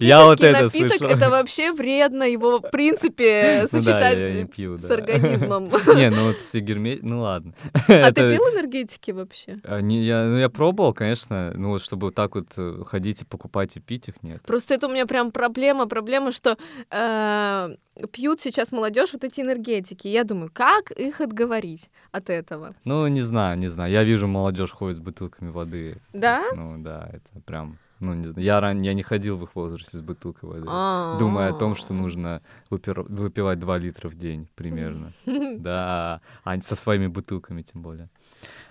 [0.00, 1.16] Я вот это напиток слышал.
[1.16, 4.94] это вообще вредно его в принципе Ну да, сочетать не пью, с да.
[4.94, 5.64] организмом.
[5.94, 6.98] Не, ну вот с егермей...
[7.02, 7.54] Ну ладно.
[7.88, 9.58] А ты пил энергетики вообще?
[9.64, 13.22] А, не, я, ну, я пробовал, конечно, ну вот чтобы вот так вот э, ходить
[13.22, 14.42] и покупать и пить их, нет.
[14.42, 16.56] Просто это у меня прям проблема, проблема, что
[16.90, 17.76] э,
[18.12, 20.08] пьют сейчас молодежь вот эти энергетики.
[20.08, 22.74] Я думаю, как их отговорить от этого?
[22.84, 23.92] Ну, не знаю, не знаю.
[23.92, 25.96] Я вижу, молодежь ходит с бутылками воды.
[26.12, 26.40] Да?
[26.40, 28.44] есть, Ну да, это прям, ну не знаю.
[28.44, 28.82] Я, ран...
[28.82, 30.66] я не ходил в их возрасте с бутылкой воды.
[30.68, 31.16] А.
[31.18, 35.12] Думая о том, что нужно выпир- выпивать 2 литра в день примерно.
[35.58, 38.08] Да, а со своими бутылками тем более.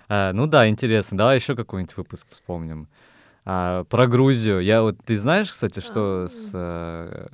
[0.08, 1.16] А, ну да, интересно.
[1.16, 2.88] Давай еще какой-нибудь выпуск вспомним.
[3.44, 4.60] А, про Грузию.
[4.60, 6.50] Я вот, ты знаешь, кстати, что с...
[6.52, 7.26] э,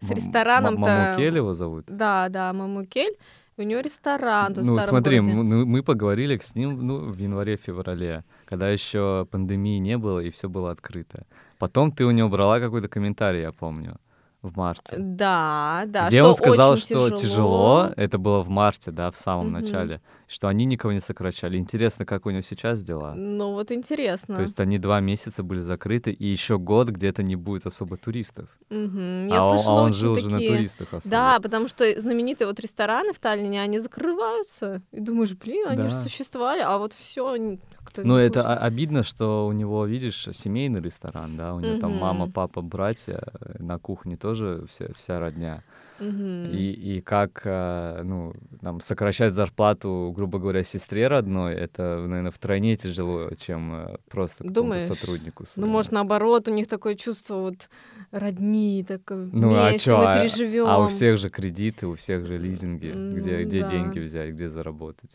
[0.00, 1.84] С рестораном-то- Мамукель его зовут?
[1.88, 3.16] Да, да, Мамукель.
[3.62, 5.32] У него ресторан Ну, смотри, городе.
[5.32, 10.30] м- ну, мы поговорили с ним ну, в январе-феврале, когда еще пандемии не было и
[10.30, 11.26] все было открыто.
[11.58, 13.96] Потом ты у него брала какой-то комментарий, я помню,
[14.42, 14.96] в марте.
[14.98, 16.08] Да, да.
[16.08, 17.88] где что он сказал, очень что тяжело.
[17.96, 19.60] это было в марте, да, в самом Мгм.
[19.62, 21.58] начале, что они никого не сокращали.
[21.58, 23.14] Интересно, как у него сейчас дела.
[23.14, 24.34] Ну вот интересно.
[24.34, 28.48] То есть они два месяца были закрыты, и еще год где-то не будет особо туристов.
[28.70, 29.28] Мгм.
[29.28, 31.08] Я а, он- слышала а он жил же на такие- туристах особо.
[31.10, 34.82] Да, потому что знаменитые вот рестораны в Таллине, они закрываются.
[34.90, 36.02] И думаешь, блин, они же Да.
[36.02, 41.54] существовали, а вот все как-то Ну, это обидно, что у него, видишь, семейный ресторан, да,
[41.54, 45.62] у него там мама, папа, братья, э, на кухне тоже вся, вся родня.
[46.00, 46.46] Мгм.
[46.46, 52.76] И, и как, э, ну, там, сокращать зарплату, грубо говоря, сестре родной, это, наверное, втройне
[52.76, 54.84] тяжело, чем э, просто Думаешь?
[54.88, 55.72] сотруднику Ну, своему.
[55.72, 57.68] может, наоборот, у них такое чувство вот
[58.10, 60.66] родни, такое Ну, а чё, мы а- переживем.
[60.66, 63.68] А у всех же кредиты, у всех же лизинги, где, М, где да.
[63.68, 65.10] деньги взять, где заработать.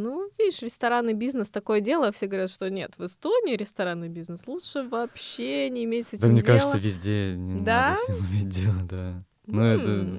[0.00, 4.82] Ну, видишь, ресторанный бизнес такое дело, все говорят, что нет, в Эстонии ресторанный бизнес лучше
[4.82, 6.56] вообще не иметь с этим Да, мне дела.
[6.56, 7.90] кажется, везде не Да?
[7.90, 9.22] надо с ним иметь дело, да.
[9.46, 10.12] Ну, это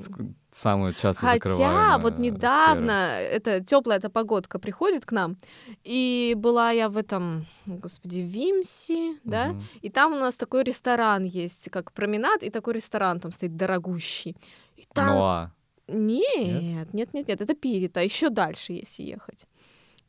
[0.52, 2.22] самое часто Хотя вот сфера.
[2.26, 5.38] недавно это теплая эта погодка приходит к нам,
[5.86, 9.64] и была я в этом, господи, Вимси, да, Мгм.
[9.82, 14.36] и там у нас такой ресторан есть, как променад, и такой ресторан там стоит дорогущий.
[14.76, 15.52] И там Ноа.
[15.88, 19.48] нет, нет, нет, нет, это Пирита, еще дальше, если ехать.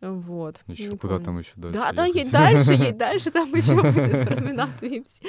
[0.02, 0.60] Вот.
[0.66, 1.24] Еще куда помню.
[1.24, 1.78] там еще дальше?
[1.78, 5.22] Да, да, едь дальше, едь дальше, там еще будет променад Вимси.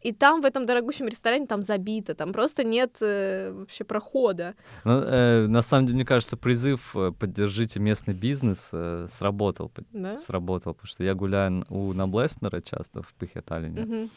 [0.00, 4.54] И там в этом дорогущем ресторане там забито, там просто нет э, вообще прохода.
[4.84, 9.72] Ну, э, на самом деле, мне кажется, призыв э, «поддержите местный бизнес» э, сработал.
[9.92, 10.16] Да?
[10.18, 14.10] Сработал, потому что я гуляю у Наблеснера часто в Пыхеталине, Мгм.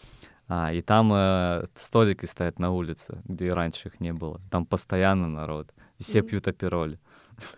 [0.48, 4.40] а, и там э, столики стоят на улице, где раньше их не было.
[4.52, 6.28] Там постоянно народ, и все Мгм.
[6.30, 6.98] пьют апероль.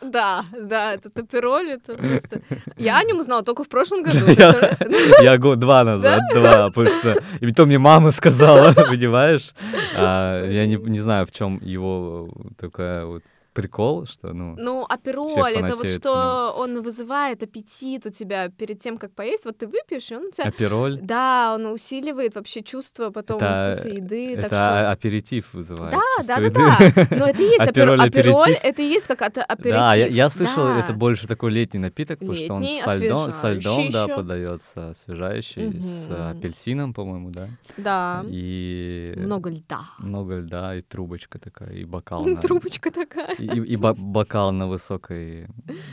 [0.02, 2.42] Да, да, это тапероль, это просто...
[2.78, 4.18] Я о нем узнала только в прошлом году.
[4.28, 5.16] Я- представляешь?
[5.24, 7.22] Я год два назад, два, потому что...
[7.42, 9.54] И то мне мама сказала, понимаешь?
[9.96, 13.24] А, Я не знаю, в чем его такая вот
[13.56, 14.56] прикол, что, ну...
[14.58, 19.46] Ну, апероль, это вот что он вызывает аппетит у тебя перед тем, как поесть.
[19.46, 20.50] Вот ты выпьешь, и он у тебя...
[20.50, 24.36] Апероль Да, он усиливает вообще чувство потом Это- вкуса еды.
[24.36, 24.90] так Это что...
[24.90, 25.94] а- аперитив вызывает.
[25.96, 27.08] Да, да, да, да.
[27.18, 28.34] Но это и есть Апероль, апероль.
[28.34, 29.72] Апероль это и есть как аперитив.
[29.72, 30.80] Да, я, я слышал, Да.
[30.82, 34.90] это больше такой летний напиток, потому что он Летний, со льдом, со льдом да, подается,
[34.90, 36.38] освежающий, с Мгм.
[36.38, 37.48] апельсином, по-моему, да.
[37.78, 38.24] Да.
[38.28, 39.80] И Много льда.
[40.00, 42.26] много льда, и трубочка такая, и бокал.
[42.42, 43.36] Трубочка такая.
[43.46, 45.48] И, и- и бо- бокал на высокой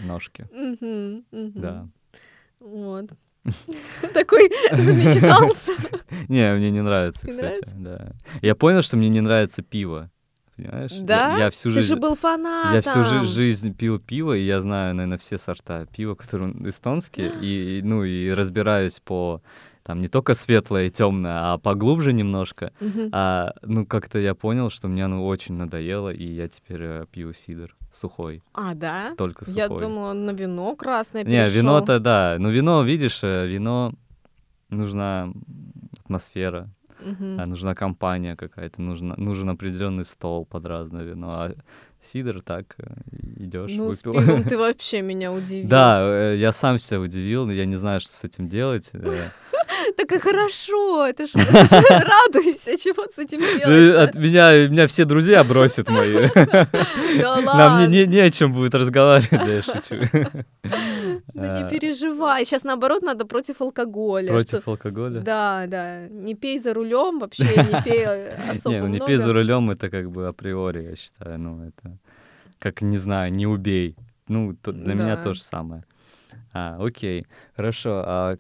[0.07, 0.49] ножке.
[1.33, 1.89] Да.
[2.61, 3.11] Вот.
[4.15, 5.73] Такой замечтался.
[6.29, 7.71] Не, мне не нравится, кстати.
[7.75, 8.13] Да.
[8.41, 10.11] Я понял, что мне не нравится пиво.
[10.57, 10.93] Понимаешь?
[10.93, 11.37] Я- Да?
[11.39, 11.89] Я, всю Ты жизнь.
[11.89, 12.75] же был фанатом.
[12.75, 17.33] Я всю жи- жизнь пил пиво, и я знаю, наверное, все сорта пива, которые эстонские,
[17.43, 19.43] и, и, ну, и разбираюсь по
[19.83, 22.73] там не только светлое и темное, а поглубже немножко.
[22.81, 23.09] Мгм.
[23.13, 27.33] А, ну, как-то я понял, что мне оно очень надоело, и я теперь э, пью
[27.33, 29.15] сидр сухой, А, да?
[29.19, 29.59] только сухой.
[29.61, 31.55] Я думала, на вино красное Не, перешёл.
[31.63, 32.37] вино-то да.
[32.39, 33.93] Ну, вино, видишь, э, вино
[34.71, 35.33] нужна
[36.05, 36.69] атмосфера,
[37.01, 37.41] Мгм.
[37.41, 41.29] а, нужна компания какая-то, нужна, нужен определенный стол под разное вино.
[41.33, 41.53] А
[42.13, 42.77] сидр так
[43.37, 44.21] идешь, Ну, с выпил.
[44.21, 45.69] пивом ты вообще меня удивил.
[45.69, 48.91] Да, э, я сам себя удивил, но я не знаю, что с этим делать.
[49.97, 54.09] Так и хорошо, это же радуйся, чего с этим Ну, делать.
[54.11, 56.29] От меня, меня все друзья бросят мои.
[57.21, 57.87] Да Нам ладно.
[57.87, 60.09] не, не, не о чем будет разговаривать, да, я шучу.
[61.35, 62.45] Да не А, переживай.
[62.45, 64.29] Сейчас наоборот надо против алкоголя.
[64.29, 65.21] Против алкоголя?
[65.21, 66.09] Да, да.
[66.09, 68.07] Не пей за рулем вообще, не пей
[68.51, 71.99] особо Не, ну не пей за рулем, это как бы априори, я считаю, ну это
[72.59, 73.97] как, не знаю, не убей.
[74.29, 75.83] Ну, для меня то же самое.
[76.53, 78.03] А, окей, хорошо.
[78.07, 78.37] А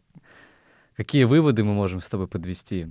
[0.96, 2.88] какие выводы мы можем с тобой подвести?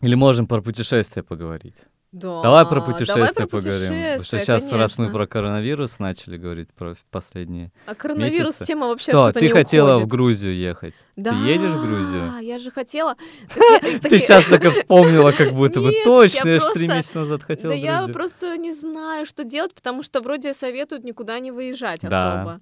[0.00, 1.76] Или можем про путешествия поговорить?
[2.14, 3.88] Да, давай про давай путешествия про поговорим.
[3.88, 5.18] Потому что сейчас, раз мы конечно.
[5.18, 7.72] про коронавирус начали говорить про последние.
[7.86, 8.66] А коронавирус месяцы.
[8.66, 10.10] тема вообще Что, что-то ты не хотела в уходит.
[10.10, 10.94] Грузию ехать?
[11.16, 12.38] Да, едешь в Грузию?
[12.40, 13.16] я же хотела.
[14.02, 17.80] Ты сейчас только вспомнила, как будто бы точно, я же три месяца назад хотела Да
[17.80, 22.60] в я просто не знаю, что делать, потому что вроде советуют никуда не выезжать особо.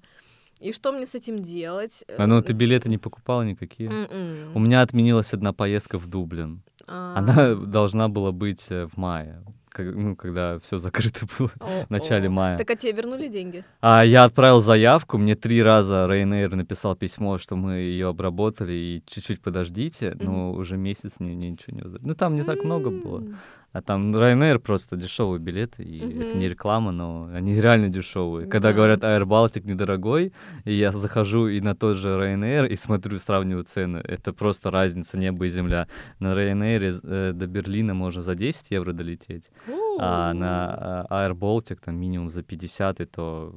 [0.62, 2.04] И что мне с этим делать?
[2.16, 3.90] А ну ты билеты не покупала никакие?
[3.90, 4.54] М-м.
[4.54, 6.62] У меня отменилась одна поездка в Дублин.
[6.86, 7.16] А.
[7.16, 9.42] Она должна была быть э, в мае,
[9.78, 12.58] ну, когда все закрыто было, О, в начале мая.
[12.58, 13.64] Так а тебе вернули деньги?
[13.80, 19.02] А я отправил заявку, мне три раза Ryanair написал письмо, что мы ее обработали и
[19.06, 22.08] чуть-чуть подождите, но уже месяц мне, мне ничего не возвращали.
[22.08, 23.24] Ну там не так много было.
[23.72, 26.38] А там Ryanair просто дешевые билеты, и это Мгм.
[26.40, 28.46] не реклама, но они реально дешевые.
[28.46, 28.74] Когда Да.
[28.74, 30.32] говорят Air Baltic недорогой,
[30.66, 35.18] и я захожу и на тот же Ryanair и смотрю, сравниваю цены, это просто разница
[35.18, 35.86] небо и земля.
[36.18, 39.50] На Ryanair э, до Берлина можно за 10 евро долететь,
[39.98, 43.54] а на э, Air Baltic там минимум за 50, и то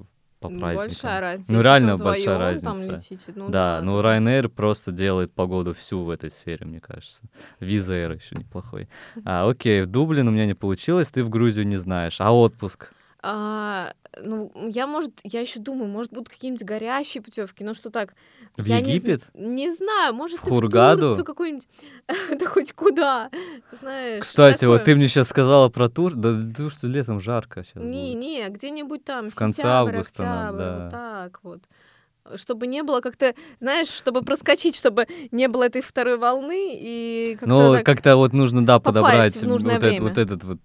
[0.50, 0.88] по праздникам.
[0.90, 1.54] Большая разница.
[1.54, 2.94] Ну, реально большая вдвоём там разница.
[2.96, 7.22] летите, ну да, ну то- Ryanair просто делает погоду всю в этой сфере, мне кажется.
[7.60, 8.88] Виза Air еще неплохой.
[9.24, 12.18] А, окей, в Дублин у меня не получилось, ты в Грузию не знаешь.
[12.20, 12.92] А отпуск?
[13.28, 18.14] А, ну, я, может, я еще думаю, может, будут какие-нибудь горящие путевки, ну что так.
[18.56, 19.24] В я не Египет?
[19.34, 20.98] Не, знаю, может, В Хургаду?
[20.98, 21.68] в Турцию какую-нибудь,
[22.40, 23.32] да хоть куда,
[23.82, 24.22] знаешь.
[24.22, 28.12] Кстати, вот ты мне сейчас сказала про тур, да потому что летом жарко сейчас Не,
[28.12, 28.20] будет.
[28.20, 30.84] не, где-нибудь там, В конце августа октябрь, да.
[30.84, 31.62] вот так вот.
[32.36, 37.48] Чтобы не было как-то, знаешь, чтобы проскочить, чтобы не было этой второй волны и как-то
[37.48, 40.02] Ну, как-то вот нужно, да, подобрать вот, время.
[40.02, 40.60] вот этот вот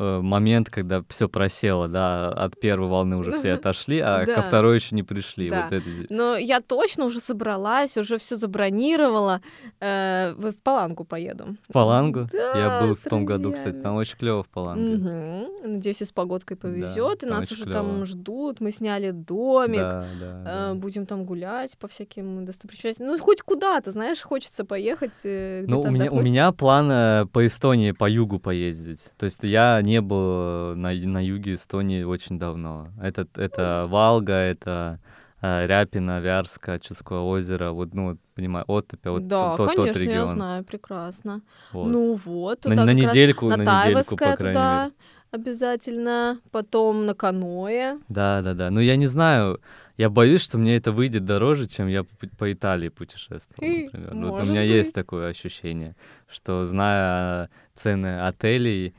[0.00, 4.42] момент, когда все просело, да, от первой волны уже все отошли, а ко Да.
[4.42, 5.50] второй еще не пришли.
[5.50, 5.64] Да.
[5.70, 5.86] Вот это...
[6.08, 9.40] Но я точно уже собралась, уже все забронировала.
[9.80, 11.56] Э, в Палангу поеду.
[11.68, 12.28] В Палангу?
[12.32, 14.96] Да, Я был в том году, кстати, там очень клево в Паланге.
[14.96, 15.72] Мгм.
[15.74, 17.78] Надеюсь, и с погодкой повезет, и там нас уже клёво.
[17.80, 18.60] там ждут.
[18.60, 19.80] Мы сняли домик.
[19.80, 20.70] Да, да, да.
[20.70, 23.06] э, Будем там гулять по всяким достопримечательностям.
[23.06, 25.12] Ну, хоть куда-то, знаешь, хочется поехать.
[25.24, 29.00] э, Ну, у меня, у меня план э, по Эстонии, по югу поездить.
[29.18, 32.88] То есть я не был на, на юге Эстонии очень давно.
[33.02, 35.00] Это, это Валга, это
[35.42, 40.08] э, Ряпино, Вярска, Чудское озеро, вот, ну, понимаю, Оттопе, вот да, тот, тот конечно, я
[40.08, 40.28] регион.
[40.28, 41.42] знаю, прекрасно.
[41.72, 41.88] Вот.
[41.88, 44.94] Ну вот, на, на раз недельку, на недельку, по крайней туда мере.
[45.30, 47.98] обязательно, потом на каноэ.
[48.08, 48.70] Да, да, да.
[48.70, 49.60] Ну, я не знаю,
[49.96, 52.04] я боюсь, что мне это выйдет дороже, чем я
[52.38, 54.14] по, Италии путешествовал, например.
[54.14, 54.94] Вот у меня есть быть.
[54.94, 55.94] такое ощущение,
[56.26, 58.94] что зная цены отелей,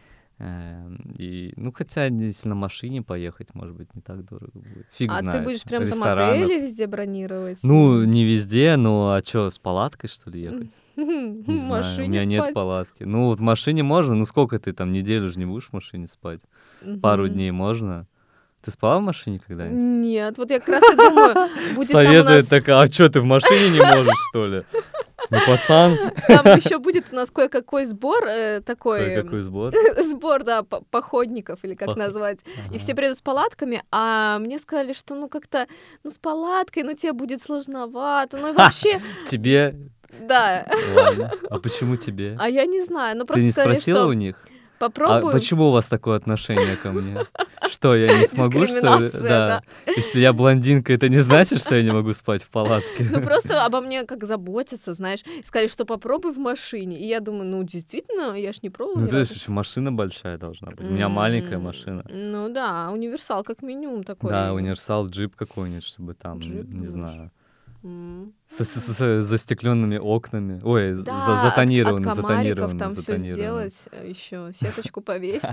[1.17, 4.88] и, ну, хотя если на машине поехать, может быть, не так дорого будет.
[4.93, 5.38] Фиг а знает.
[5.38, 7.60] ты будешь прям там отели везде бронировать?
[7.62, 10.71] Ну, не везде, ну, а что, с палаткой, что ли, ехать?
[10.95, 13.04] в Не у машине меня нет палатки.
[13.04, 16.08] Ну, вот в машине можно, ну, сколько ты там, неделю же не будешь в машине
[16.08, 16.41] спать?
[17.01, 18.08] Пару дней можно.
[18.63, 19.80] Ты спала в машине когда-нибудь?
[19.80, 21.34] Нет, вот я как раз и думаю,
[21.76, 24.63] будет там у Советует нас, такая, а что, ты в машине не можешь, что ли?
[25.30, 25.97] Ну, пацан,
[26.28, 29.74] там еще будет у нас кое-какой сбор э, такой, какой какой сбор.
[30.12, 32.39] сбор, да, по- походников или как назвать.
[32.71, 35.67] И все приедут с палатками, а мне сказали, что ну как-то,
[36.04, 39.76] ну с палаткой, ну тебе будет сложновато, ну и вообще, Тебе,
[40.19, 40.67] да.
[40.95, 41.32] ладно.
[41.50, 42.36] А почему тебе?
[42.39, 44.36] А я не знаю, ну Ты просто не сказали, спросила что у них?
[44.82, 45.34] А попробую.
[45.34, 47.26] почему у вас такое отношение ко мне?
[47.72, 48.67] Что, я не смогу, что ли?
[48.67, 49.62] Дискриминация, да.
[49.96, 53.06] Если я блондинка, это не значит, что я не могу спать в палатке.
[53.10, 55.22] Ну просто обо мне как заботятся, знаешь.
[55.46, 57.00] Сказали, что попробуй в машине.
[57.00, 59.34] И я думаю, ну действительно, я ж не пробовала Ну, разу.
[59.34, 60.82] еще машина большая должна быть.
[60.86, 62.04] У меня маленькая машина.
[62.10, 64.32] Ну да, универсал как минимум такой.
[64.32, 67.32] Да, универсал, джип какой-нибудь, чтобы там, не знаю,
[67.84, 70.62] С, с- с застекленными окнами.
[70.63, 73.34] Ой, Да, за- от- от, комариков затонированный, там все затонированный.
[73.34, 75.50] сделать, еще сеточку повесить.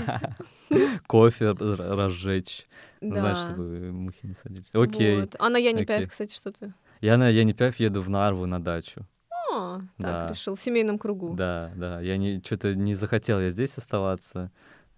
[1.07, 2.67] Кофе разжечь.
[3.01, 3.21] Ну, Да.
[3.21, 4.71] знаешь, чтобы мухи не садились.
[4.75, 5.21] Окей.
[5.23, 5.37] Вот.
[5.39, 6.07] А на я не окей.
[6.07, 6.73] кстати, что ты?
[7.01, 9.07] Я на Янипяв еду в Нарву на дачу.
[9.51, 9.81] Да.
[9.99, 11.35] так, решил, в семейном кругу.
[11.35, 12.01] Да, да.
[12.01, 14.51] Я не что-то не захотел я здесь оставаться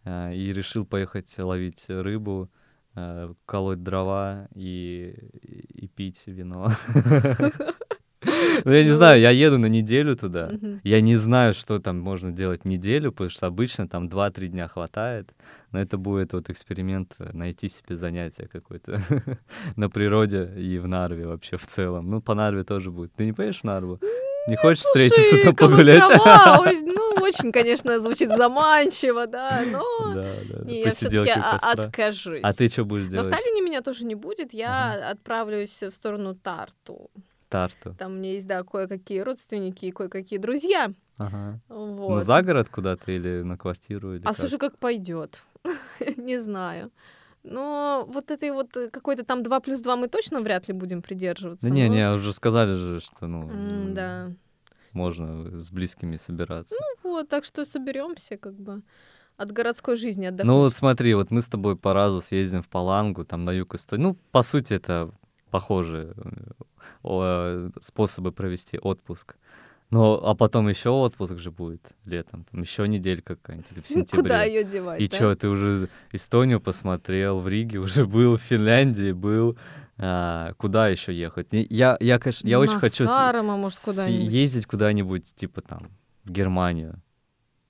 [0.05, 2.51] а, и решил поехать ловить рыбу,
[3.47, 6.71] колоть дрова и, и, и пить вино.
[8.65, 8.97] Ну, я не Ну.
[8.97, 10.51] знаю, я еду на неделю туда.
[10.85, 15.33] Я не знаю, что там можно делать неделю, потому что обычно там 2-3 дня хватает.
[15.73, 19.01] Но это будет вот эксперимент э, найти себе занятие какое-то
[19.77, 22.11] на природе и в Нарве вообще в целом.
[22.11, 23.13] Ну, по Нарве тоже будет.
[23.15, 23.99] Ты не поедешь в Нарву?
[24.47, 26.07] Не хочешь встретиться Слушай, как бы погулять?
[26.07, 32.41] права, Ну, очень, конечно, звучит заманчиво, да, но Да, да, не, я все-таки откажусь.
[32.43, 33.31] А ты что будешь Но в делать?
[33.31, 37.11] Таллине меня тоже не будет, я отправлюсь в сторону Тарту.
[37.49, 37.95] Тарту.
[37.99, 40.93] Там у меня есть, да, кое-какие родственники и кое-какие друзья.
[41.19, 41.61] Ага.
[41.69, 42.11] Вот.
[42.11, 44.15] Ну, за город куда-то или на квартиру?
[44.15, 44.37] Или А как?
[44.37, 45.43] слушай, как пойдет?
[46.17, 46.91] Не знаю.
[47.43, 51.01] Но вот этой вот э, какой-то там 2 плюс 2 мы точно вряд ли будем
[51.03, 51.69] придерживаться.
[51.69, 54.33] Да не, но- не, уже сказали же, что, ну, М, Да.
[54.93, 56.75] можно с близкими собираться.
[57.03, 58.83] Вот, так что соберемся как бы
[59.37, 60.47] от городской жизни отдохнуть.
[60.55, 63.75] Ну вот смотри, вот мы с тобой по разу съездим в Палангу, там на юг
[63.75, 64.03] Эстонии.
[64.05, 65.11] Ну, по сути, это
[65.51, 66.13] похожие
[67.05, 69.37] э, способы провести отпуск.
[69.91, 74.23] Но, а потом еще отпуск же будет летом, там еще неделька какая-нибудь или в сентябре.
[74.23, 75.01] Куда ее девать?
[75.01, 75.17] И да?
[75.17, 79.57] что, ты уже Эстонию посмотрел, в Риге уже был, в Финляндии был.
[79.99, 81.49] А, куда еще ехать?
[81.51, 84.31] Я, я, конечно, я очень На хочу Сарама, может, куда-нибудь.
[84.33, 85.89] ездить куда-нибудь, типа там,
[86.25, 87.03] в Германию.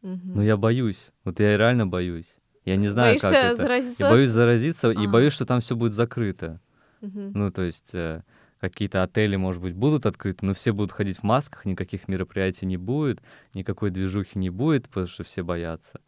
[0.02, 0.35] Мгм.
[0.35, 1.06] Но я боюсь.
[1.24, 2.37] Вот я реально боюсь.
[2.66, 3.56] Я не знаю, Боишься как это.
[3.56, 4.04] заразиться?
[4.04, 5.09] Я боюсь заразиться и А.
[5.09, 6.61] боюсь, что там все будет закрыто.
[7.00, 7.33] Мгм.
[7.35, 8.22] Ну, то есть э,
[8.61, 12.77] какие-то отели, может быть, будут открыты, но все будут ходить в масках, никаких мероприятий не
[12.77, 13.20] будет,
[13.55, 16.01] никакой движухи не будет, потому что все боятся.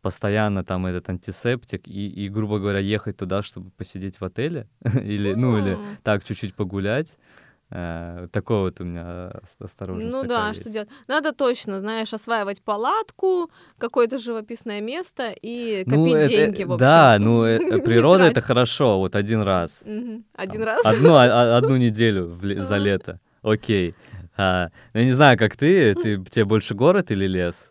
[0.00, 5.34] Постоянно там этот антисептик и, и, грубо говоря, ехать туда, чтобы посидеть в отеле или,
[5.34, 7.16] ну, или так чуть-чуть погулять.
[7.70, 10.60] Э, такое вот у меня ос- осторожность Ну да, есть.
[10.62, 10.88] что делать?
[11.06, 16.78] Надо точно, знаешь, осваивать палатку, какое-то живописное место и копить Ну, это- деньги, в общем.
[16.78, 19.82] Да, ну э, природа это хорошо, вот один раз.
[19.84, 20.24] Мгм.
[20.34, 20.84] Один раз?
[20.84, 22.78] Одну, а- а- одну неделю за А.
[22.78, 23.20] лето.
[23.42, 23.94] Окей.
[24.36, 25.94] А, ну, я не знаю, как ты,
[26.30, 27.70] тебе больше город или лес?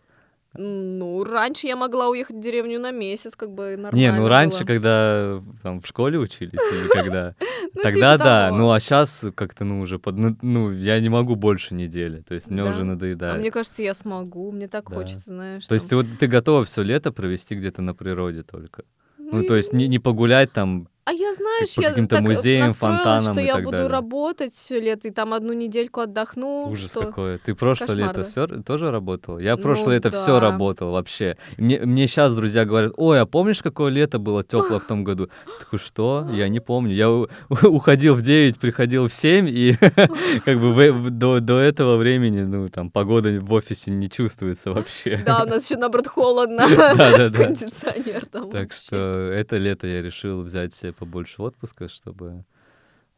[0.54, 4.60] Ну, раньше я могла уехать в деревню на месяц, как бы нормально Не, ну раньше,
[4.60, 4.66] было.
[4.66, 7.34] когда там в школе учились или когда,
[7.74, 8.46] Ну, тогда типа да.
[8.46, 8.56] того.
[8.58, 12.34] Ну а сейчас как-то ну уже под, ну, ну, я не могу больше недели, то
[12.34, 12.70] есть мне Да?
[12.70, 13.40] уже А надоедает.
[13.40, 14.96] мне кажется, я смогу, мне так Да.
[14.96, 15.66] хочется, знаешь.
[15.66, 18.84] То есть ты вот ты готова все лето провести где-то на природе только.
[19.18, 23.32] Ну, и- то есть не погулять там А я, знаешь, я так музеям, настроилась, фонтанам
[23.32, 23.88] что я буду далее.
[23.88, 26.68] работать все лето и там одну недельку отдохну.
[26.68, 27.00] Ужас что...
[27.00, 27.38] какой.
[27.38, 28.24] Ты прошлое Кошмар, лето да?
[28.26, 29.38] все тоже работал?
[29.38, 30.40] Я Ну прошлое лето все да.
[30.40, 31.38] работал вообще.
[31.56, 35.30] Мне, мне сейчас друзья говорят, ой, а помнишь, какое лето было теплое в том году?
[35.58, 36.28] Такой, что?
[36.30, 36.92] Я не помню.
[36.94, 37.26] Я у-
[37.62, 39.76] уходил в 9, приходил в 7, и
[40.44, 45.22] как бы в- до, до этого времени, ну, там, погода в офисе не чувствуется вообще.
[45.24, 46.64] Да, у нас еще наоборот холодно.
[47.34, 48.50] Кондиционер там.
[48.50, 48.96] Так что
[49.32, 52.44] это лето я решил взять себе побольше отпуска, чтобы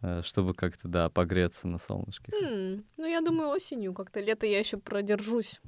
[0.02, 2.32] э, чтобы как-то, да, погреться на солнышке.
[2.42, 5.60] М, Ну, я думаю, осенью как-то лето я еще продержусь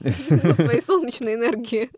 [0.00, 1.90] на своей солнечной энергии.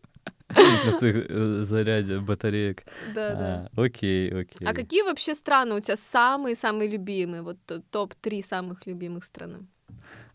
[0.84, 2.84] На своих э, заряде батареек.
[3.14, 3.70] Да, да.
[3.82, 4.68] Окей, окей.
[4.68, 7.42] А какие вообще страны у тебя самые-самые любимые?
[7.42, 9.66] Вот т- топ-3 самых любимых страны.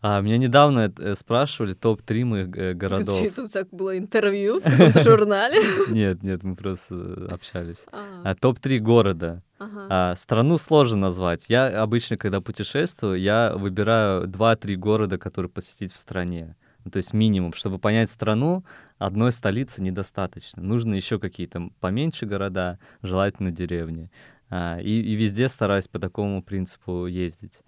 [0.00, 3.20] А, меня недавно э, спрашивали топ-3 моих э, городов.
[3.20, 5.58] У тебя было интервью в каком-то журнале?
[5.88, 7.78] Нет, нет, мы просто э, общались.
[7.90, 9.42] А, А, топ-3 города.
[9.58, 9.86] ага.
[9.90, 11.46] А, страну сложно назвать.
[11.48, 16.54] Я обычно, когда путешествую, я выбираю 2-3 города, которые посетить в стране.
[16.84, 17.52] Ну, то есть минимум.
[17.52, 18.64] Чтобы понять страну,
[18.98, 20.62] одной столицы недостаточно.
[20.62, 24.12] Нужно еще какие-то поменьше города, желательно деревни.
[24.48, 27.60] А, и, и везде стараюсь по такому принципу ездить.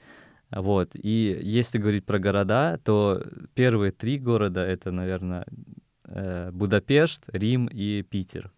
[0.52, 0.90] Вот.
[0.94, 3.22] И если говорить про города, то
[3.54, 5.44] первые три города это, наверное,
[6.52, 8.50] Будапешт, Рим и Питер.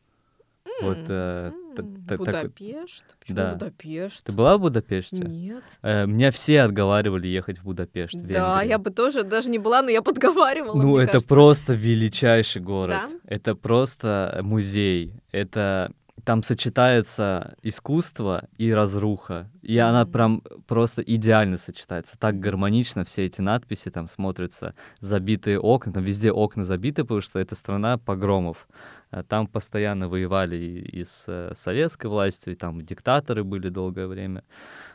[0.81, 3.05] Вот, э, т- м, т- такой- Будапешт?
[3.21, 3.53] Почему Да.
[3.53, 4.25] Будапешт?
[4.27, 5.17] Ты была в Будапеште?
[5.19, 5.63] Нет.
[5.83, 8.15] Э, Меня все отговаривали ехать в Будапешт.
[8.15, 8.69] в Да, Венгрию.
[8.71, 10.81] я бы тоже даже не была, но я подговаривала.
[10.83, 11.29] Ну, это кажется.
[11.29, 12.97] просто величайший город.
[13.09, 13.11] Да?
[13.27, 15.15] Это просто музей.
[15.31, 15.93] Это
[16.25, 19.51] там сочетается искусство и разруха.
[19.63, 20.13] И она Мгм.
[20.13, 22.17] прям просто идеально сочетается.
[22.19, 24.75] Так гармонично все эти надписи там смотрятся.
[25.01, 25.93] Забитые окна.
[25.93, 28.69] Там везде окна забиты, потому что это страна погромов.
[29.11, 34.07] А Там постоянно воевали и, и с э, советской властью, и там диктаторы были долгое
[34.07, 34.45] время.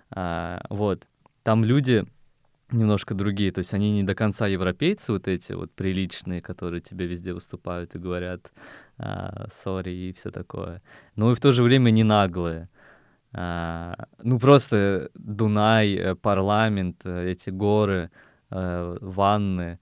[0.09, 1.03] А, вот.
[1.43, 2.05] Там люди
[2.71, 7.07] немножко другие, то есть они не до конца европейцы, вот эти вот приличные, которые тебе
[7.07, 8.51] везде выступают и говорят
[9.53, 10.81] сори и все такое.
[11.15, 12.67] Но и в то же время не наглые.
[13.33, 18.09] А, ну просто Дунай, э, парламент, э, эти горы,
[18.49, 19.79] э, ванны,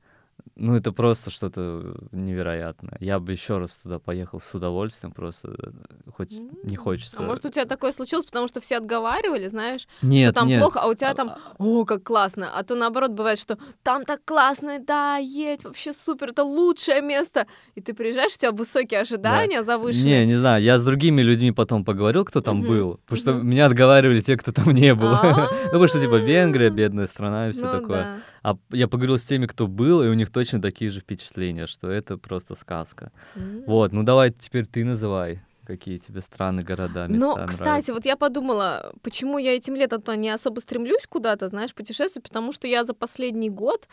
[0.58, 2.98] ну, это просто что-то невероятное.
[3.02, 5.72] Я бы еще раз туда поехал с удовольствием, просто э,
[6.16, 6.32] хоть
[6.64, 7.18] не хочется.
[7.20, 10.62] А может, у тебя такое случилось, потому что все отговаривали, знаешь, нет, что там нет.
[10.62, 12.58] плохо, а у тебя там, о, как классно.
[12.58, 17.48] А то наоборот бывает, что там так классно, да, едь, вообще супер, это лучшее место.
[17.76, 20.22] И ты приезжаешь, у тебя высокие ожидания завышенные.
[20.22, 23.34] Не, не знаю, я с другими людьми потом поговорил, кто там Мгм, был, потому что
[23.34, 23.50] мгм.
[23.50, 25.10] меня отговаривали те, кто там не был.
[25.12, 25.50] А.
[25.66, 28.04] Ну, потому что, типа, Венгрия, бедная страна и все Ну такое.
[28.04, 28.20] да.
[28.46, 31.90] А я поговорил с теми, кто был, и у них точно такие же впечатления, что
[31.90, 33.12] это просто сказка.
[33.36, 33.64] М.
[33.66, 37.94] Вот, ну давай теперь ты называй, какие тебе страны, города, места Но, кстати, нравятся.
[37.94, 42.68] вот я подумала, почему я этим летом-то не особо стремлюсь куда-то, знаешь, путешествовать, потому что
[42.68, 43.88] я за последний год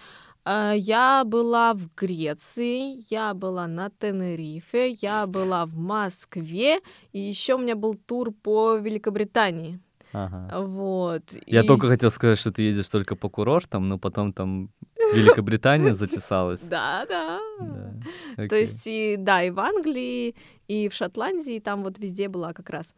[0.44, 6.80] э, я была в Греции, я была на Тенерифе, я была в Москве,
[7.12, 9.80] и еще у меня был тур по Великобритании.
[10.12, 10.60] Ага.
[10.66, 11.22] Вот.
[11.46, 14.70] Я и- только хотел сказать, что ты едешь только по курортам, но потом там
[15.14, 16.62] Великобритания затесалась.
[16.62, 17.40] Да, да.
[18.48, 20.34] То есть, и, да, и в Англии,
[20.68, 22.94] и в Шотландии, там вот везде была как раз.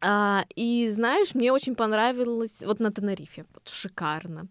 [0.00, 4.46] А, и знаешь, мне очень понравилось вот на Тенерифе, вот шикарно.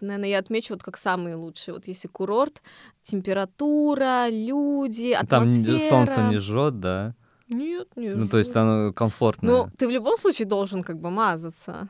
[0.00, 1.74] Наверное, я отмечу вот как самые лучшие.
[1.74, 2.60] Вот если курорт,
[3.02, 5.78] температура, люди, Там атмосфера.
[5.88, 7.14] солнце не жжет, да?
[7.48, 9.50] Нет, не Ну, то есть оно комфортное.
[9.64, 11.88] Ну, ты в любом случае должен как бы мазаться.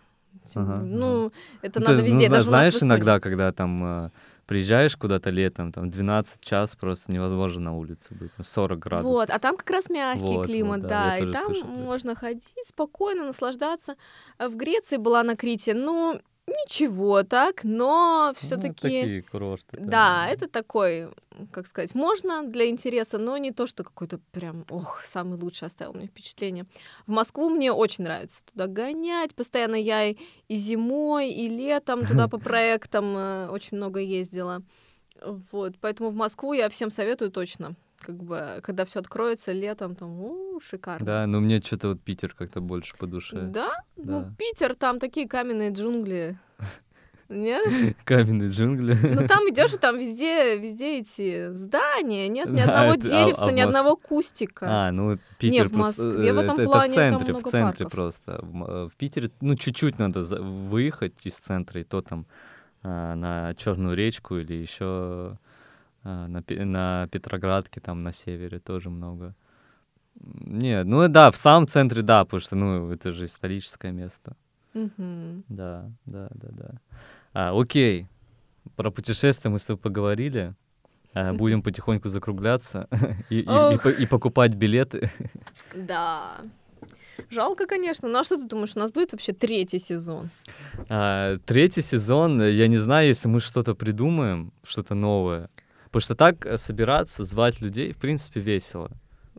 [0.55, 1.33] Ага, Ну,
[1.63, 4.11] это Ну, надо ну, везде, зна- даже знаешь, иногда, когда там э,
[4.47, 9.13] приезжаешь куда-то летом, там 12 час просто невозможно на улице быть, ну, 40 градусов.
[9.13, 11.65] Вот, а там как раз мягкий Вот, вот, климат, да, да, я и там это.
[11.67, 13.97] можно ходить спокойно, наслаждаться.
[14.39, 19.79] А В Греции была на Крите, ну, ничего так, но Ну, все-таки, такие курорты.
[19.81, 21.09] да, это такой,
[21.53, 25.93] как сказать, можно для интереса, но не то, что какой-то прям, ох, самый лучший оставил
[25.95, 26.67] мне впечатление.
[27.07, 30.17] В Москву мне очень нравится туда гонять, постоянно я и,
[30.49, 34.63] и зимой, и летом туда по проектам э, очень много ездила.
[35.51, 37.75] Вот, поэтому в Москву я всем советую точно.
[38.01, 41.05] Как бы, когда все откроется летом, там, у, шикарно.
[41.07, 43.41] Да, но мне что-то вот Питер как-то больше по душе.
[43.43, 43.73] Да?
[43.97, 44.21] Да.
[44.21, 46.39] Ну, Питер, там такие каменные джунгли.
[47.29, 47.97] Нет?
[48.05, 48.97] Каменные джунгли.
[49.03, 53.45] Ну там идешь, и там везде, везде эти здания, нет ни одного это- а- деревца,
[53.45, 54.67] а в ни Мос- одного кустика.
[54.69, 56.07] А, ну Питер в просто...
[56.07, 57.93] Москве в э, этом это, плане в там центре, много в центре парков.
[57.93, 58.39] просто.
[58.43, 62.27] В, в Питере, ну, чуть-чуть надо за- выехать из центра, и то там
[62.85, 65.37] а, на Черную речку или еще
[66.07, 69.35] на, Пе- на Петроградке, там на севере тоже много.
[70.41, 74.37] Нет, ну да, в самом центре, да, потому что, ну, это же историческое место.
[74.75, 75.45] Мгм.
[75.49, 76.71] Да, да, да, да.
[77.35, 78.07] А, окей,
[78.77, 80.55] про путешествия мы с тобой поговорили.
[81.15, 82.89] А, Будем потихоньку закругляться
[83.31, 85.11] и, и- и и покупать билеты.
[85.75, 86.41] Да.
[87.31, 88.09] Жалко, конечно.
[88.09, 90.31] Ну а что ты думаешь, у нас будет вообще третий сезон?
[90.89, 95.49] А, Третий сезон, э, я не знаю, если мы что-то придумаем, что-то новое.
[95.87, 98.91] Потому что так э, собираться, звать людей, в принципе, весело.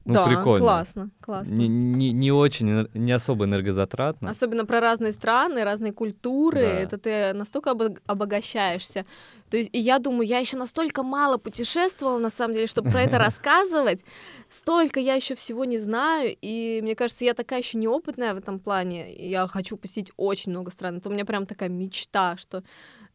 [0.08, 0.60] Ну, да, прикольно.
[0.60, 1.54] классно, классно.
[1.54, 4.30] Не, не, не очень, не особо энергозатратно.
[4.30, 6.62] Особенно про разные страны, разные культуры.
[6.62, 6.68] Да.
[6.68, 9.06] Это ты настолько обо- обогащаешься.
[9.50, 13.02] То есть, и я думаю, я еще настолько мало путешествовала, на самом деле, чтобы про
[13.02, 14.00] это рассказывать.
[14.50, 16.38] Столько я еще всего не знаю.
[16.42, 19.14] И мне кажется, я такая еще неопытная в этом плане.
[19.14, 20.98] Я хочу посетить очень много стран.
[21.00, 22.64] Это у меня прям такая мечта, что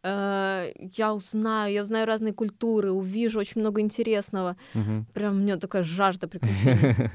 [0.05, 4.57] я узнаю, я узнаю разные культуры, увижу очень много интересного.
[4.75, 5.07] Мгм.
[5.15, 7.11] Прям у меня такая жажда приключений.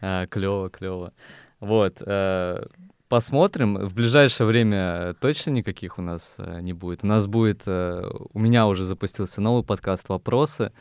[0.28, 1.12] Клево, клево.
[1.60, 1.96] Вот.
[2.00, 2.62] э,
[3.08, 3.74] Посмотрим.
[3.88, 7.02] В ближайшее время точно никаких у нас э, не будет.
[7.02, 7.62] У нас будет...
[7.66, 10.72] э, У меня уже запустился новый подкаст «Вопросы».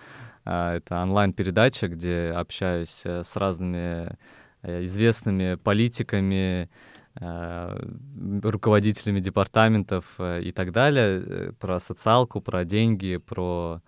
[0.45, 4.15] А, Это онлайн-передача, где общаюсь э, с разными
[4.61, 6.67] э, известными политиками, э,
[7.21, 13.81] руководителями департаментов э, и так далее, э, про социалку, про деньги, про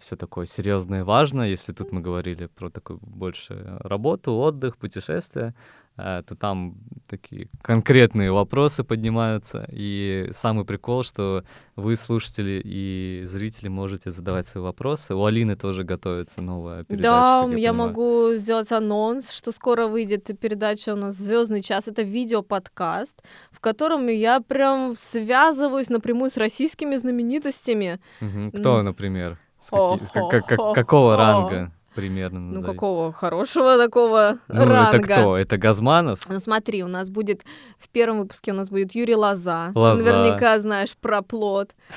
[0.00, 1.48] все такое серьезное и важное.
[1.48, 5.52] Если тут мы говорили про такую больше работу, отдых, путешествия, э,
[5.96, 6.74] то там
[7.08, 9.66] такие конкретные вопросы поднимаются.
[9.70, 11.44] И самый прикол, что
[11.74, 15.14] вы, слушатели и зрители, можете задавать свои вопросы.
[15.14, 17.02] У Алины тоже готовится новая передача.
[17.02, 17.74] Да, я понимаю.
[17.74, 21.88] могу сделать анонс, что скоро выйдет передача у нас Звездный час.
[21.88, 28.00] Это видеоподкаст, в котором я прям связываюсь напрямую с российскими знаменитостями.
[28.20, 28.52] Мгм.
[28.52, 29.38] Кто, например?
[29.60, 32.40] С каки- как- как- как- какого ранга примерно?
[32.40, 32.66] Ну, назови?
[32.74, 34.98] какого хорошего такого Ну, ранга.
[34.98, 35.36] это кто?
[35.36, 36.20] Это Газманов?
[36.28, 37.42] Ну смотри, у нас будет
[37.78, 39.72] в первом выпуске у нас будет Юрий Лоза.
[39.74, 40.02] Лоза.
[40.02, 41.70] Наверняка знаешь про плод.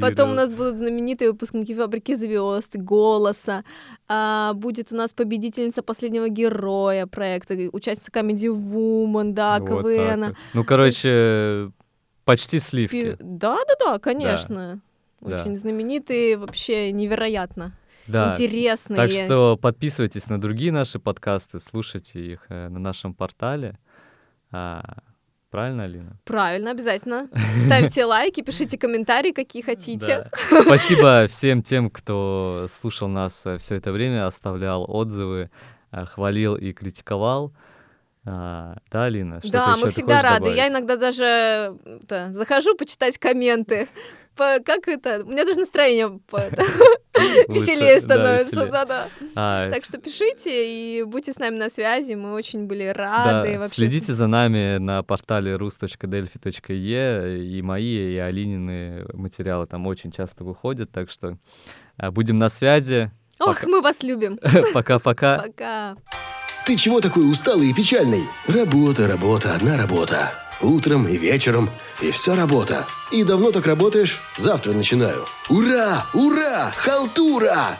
[0.00, 3.64] Потом у нас будут знаменитые выпускники фабрики звезд, голоса.
[4.08, 10.36] А, будет у нас победительница последнего героя проекта, участница Comedy Woman, да, КВН.
[10.54, 11.70] Ну, короче,
[12.24, 13.16] почти сливки.
[13.20, 14.80] Да, да, да, конечно.
[15.20, 17.72] Очень знаменитые, вообще невероятно
[18.08, 18.32] Да.
[18.32, 18.96] интересные.
[18.96, 23.78] Так что подписывайтесь на другие наши подкасты, слушайте их э, на нашем портале.
[24.50, 24.98] А,
[25.50, 26.16] правильно, Алина?
[26.24, 27.28] Правильно, обязательно.
[27.66, 30.28] Ставьте лайки, пишите комментарии, какие хотите.
[30.50, 30.62] Да.
[30.62, 35.50] Спасибо всем тем, кто слушал нас все это время, оставлял отзывы,
[35.92, 37.52] э, хвалил и критиковал.
[38.24, 39.40] А, да, Алина?
[39.40, 40.38] Что Да, мы всегда рады.
[40.40, 40.56] добавить?
[40.58, 41.24] Я иногда даже
[42.02, 43.88] это, захожу почитать комменты.
[44.36, 45.24] По- как это?
[45.24, 46.20] У меня даже настроение
[47.48, 48.66] веселее становится.
[48.66, 49.08] Да-да.
[49.34, 52.14] А, Так что пишите и будьте с нами на связи.
[52.14, 53.66] Мы очень были рады.
[53.68, 60.90] следите за нами на портале rus.delphi.e, и мои, и Алинины материалы там очень часто выходят,
[60.90, 61.36] так что
[61.96, 63.10] а, будем на связи.
[63.40, 64.38] Ох, мы вас любим.
[64.72, 65.38] Пока-пока.
[65.38, 65.96] Пока.
[66.66, 68.24] Ты чего такой усталый и печальный?
[68.46, 70.47] Работа, работа, одна работа.
[70.60, 71.70] Утром и вечером.
[72.00, 72.86] И все работа.
[73.12, 74.20] И давно так работаешь?
[74.36, 75.26] Завтра начинаю.
[75.48, 76.06] Ура!
[76.14, 76.72] Ура!
[76.76, 77.78] Халтура!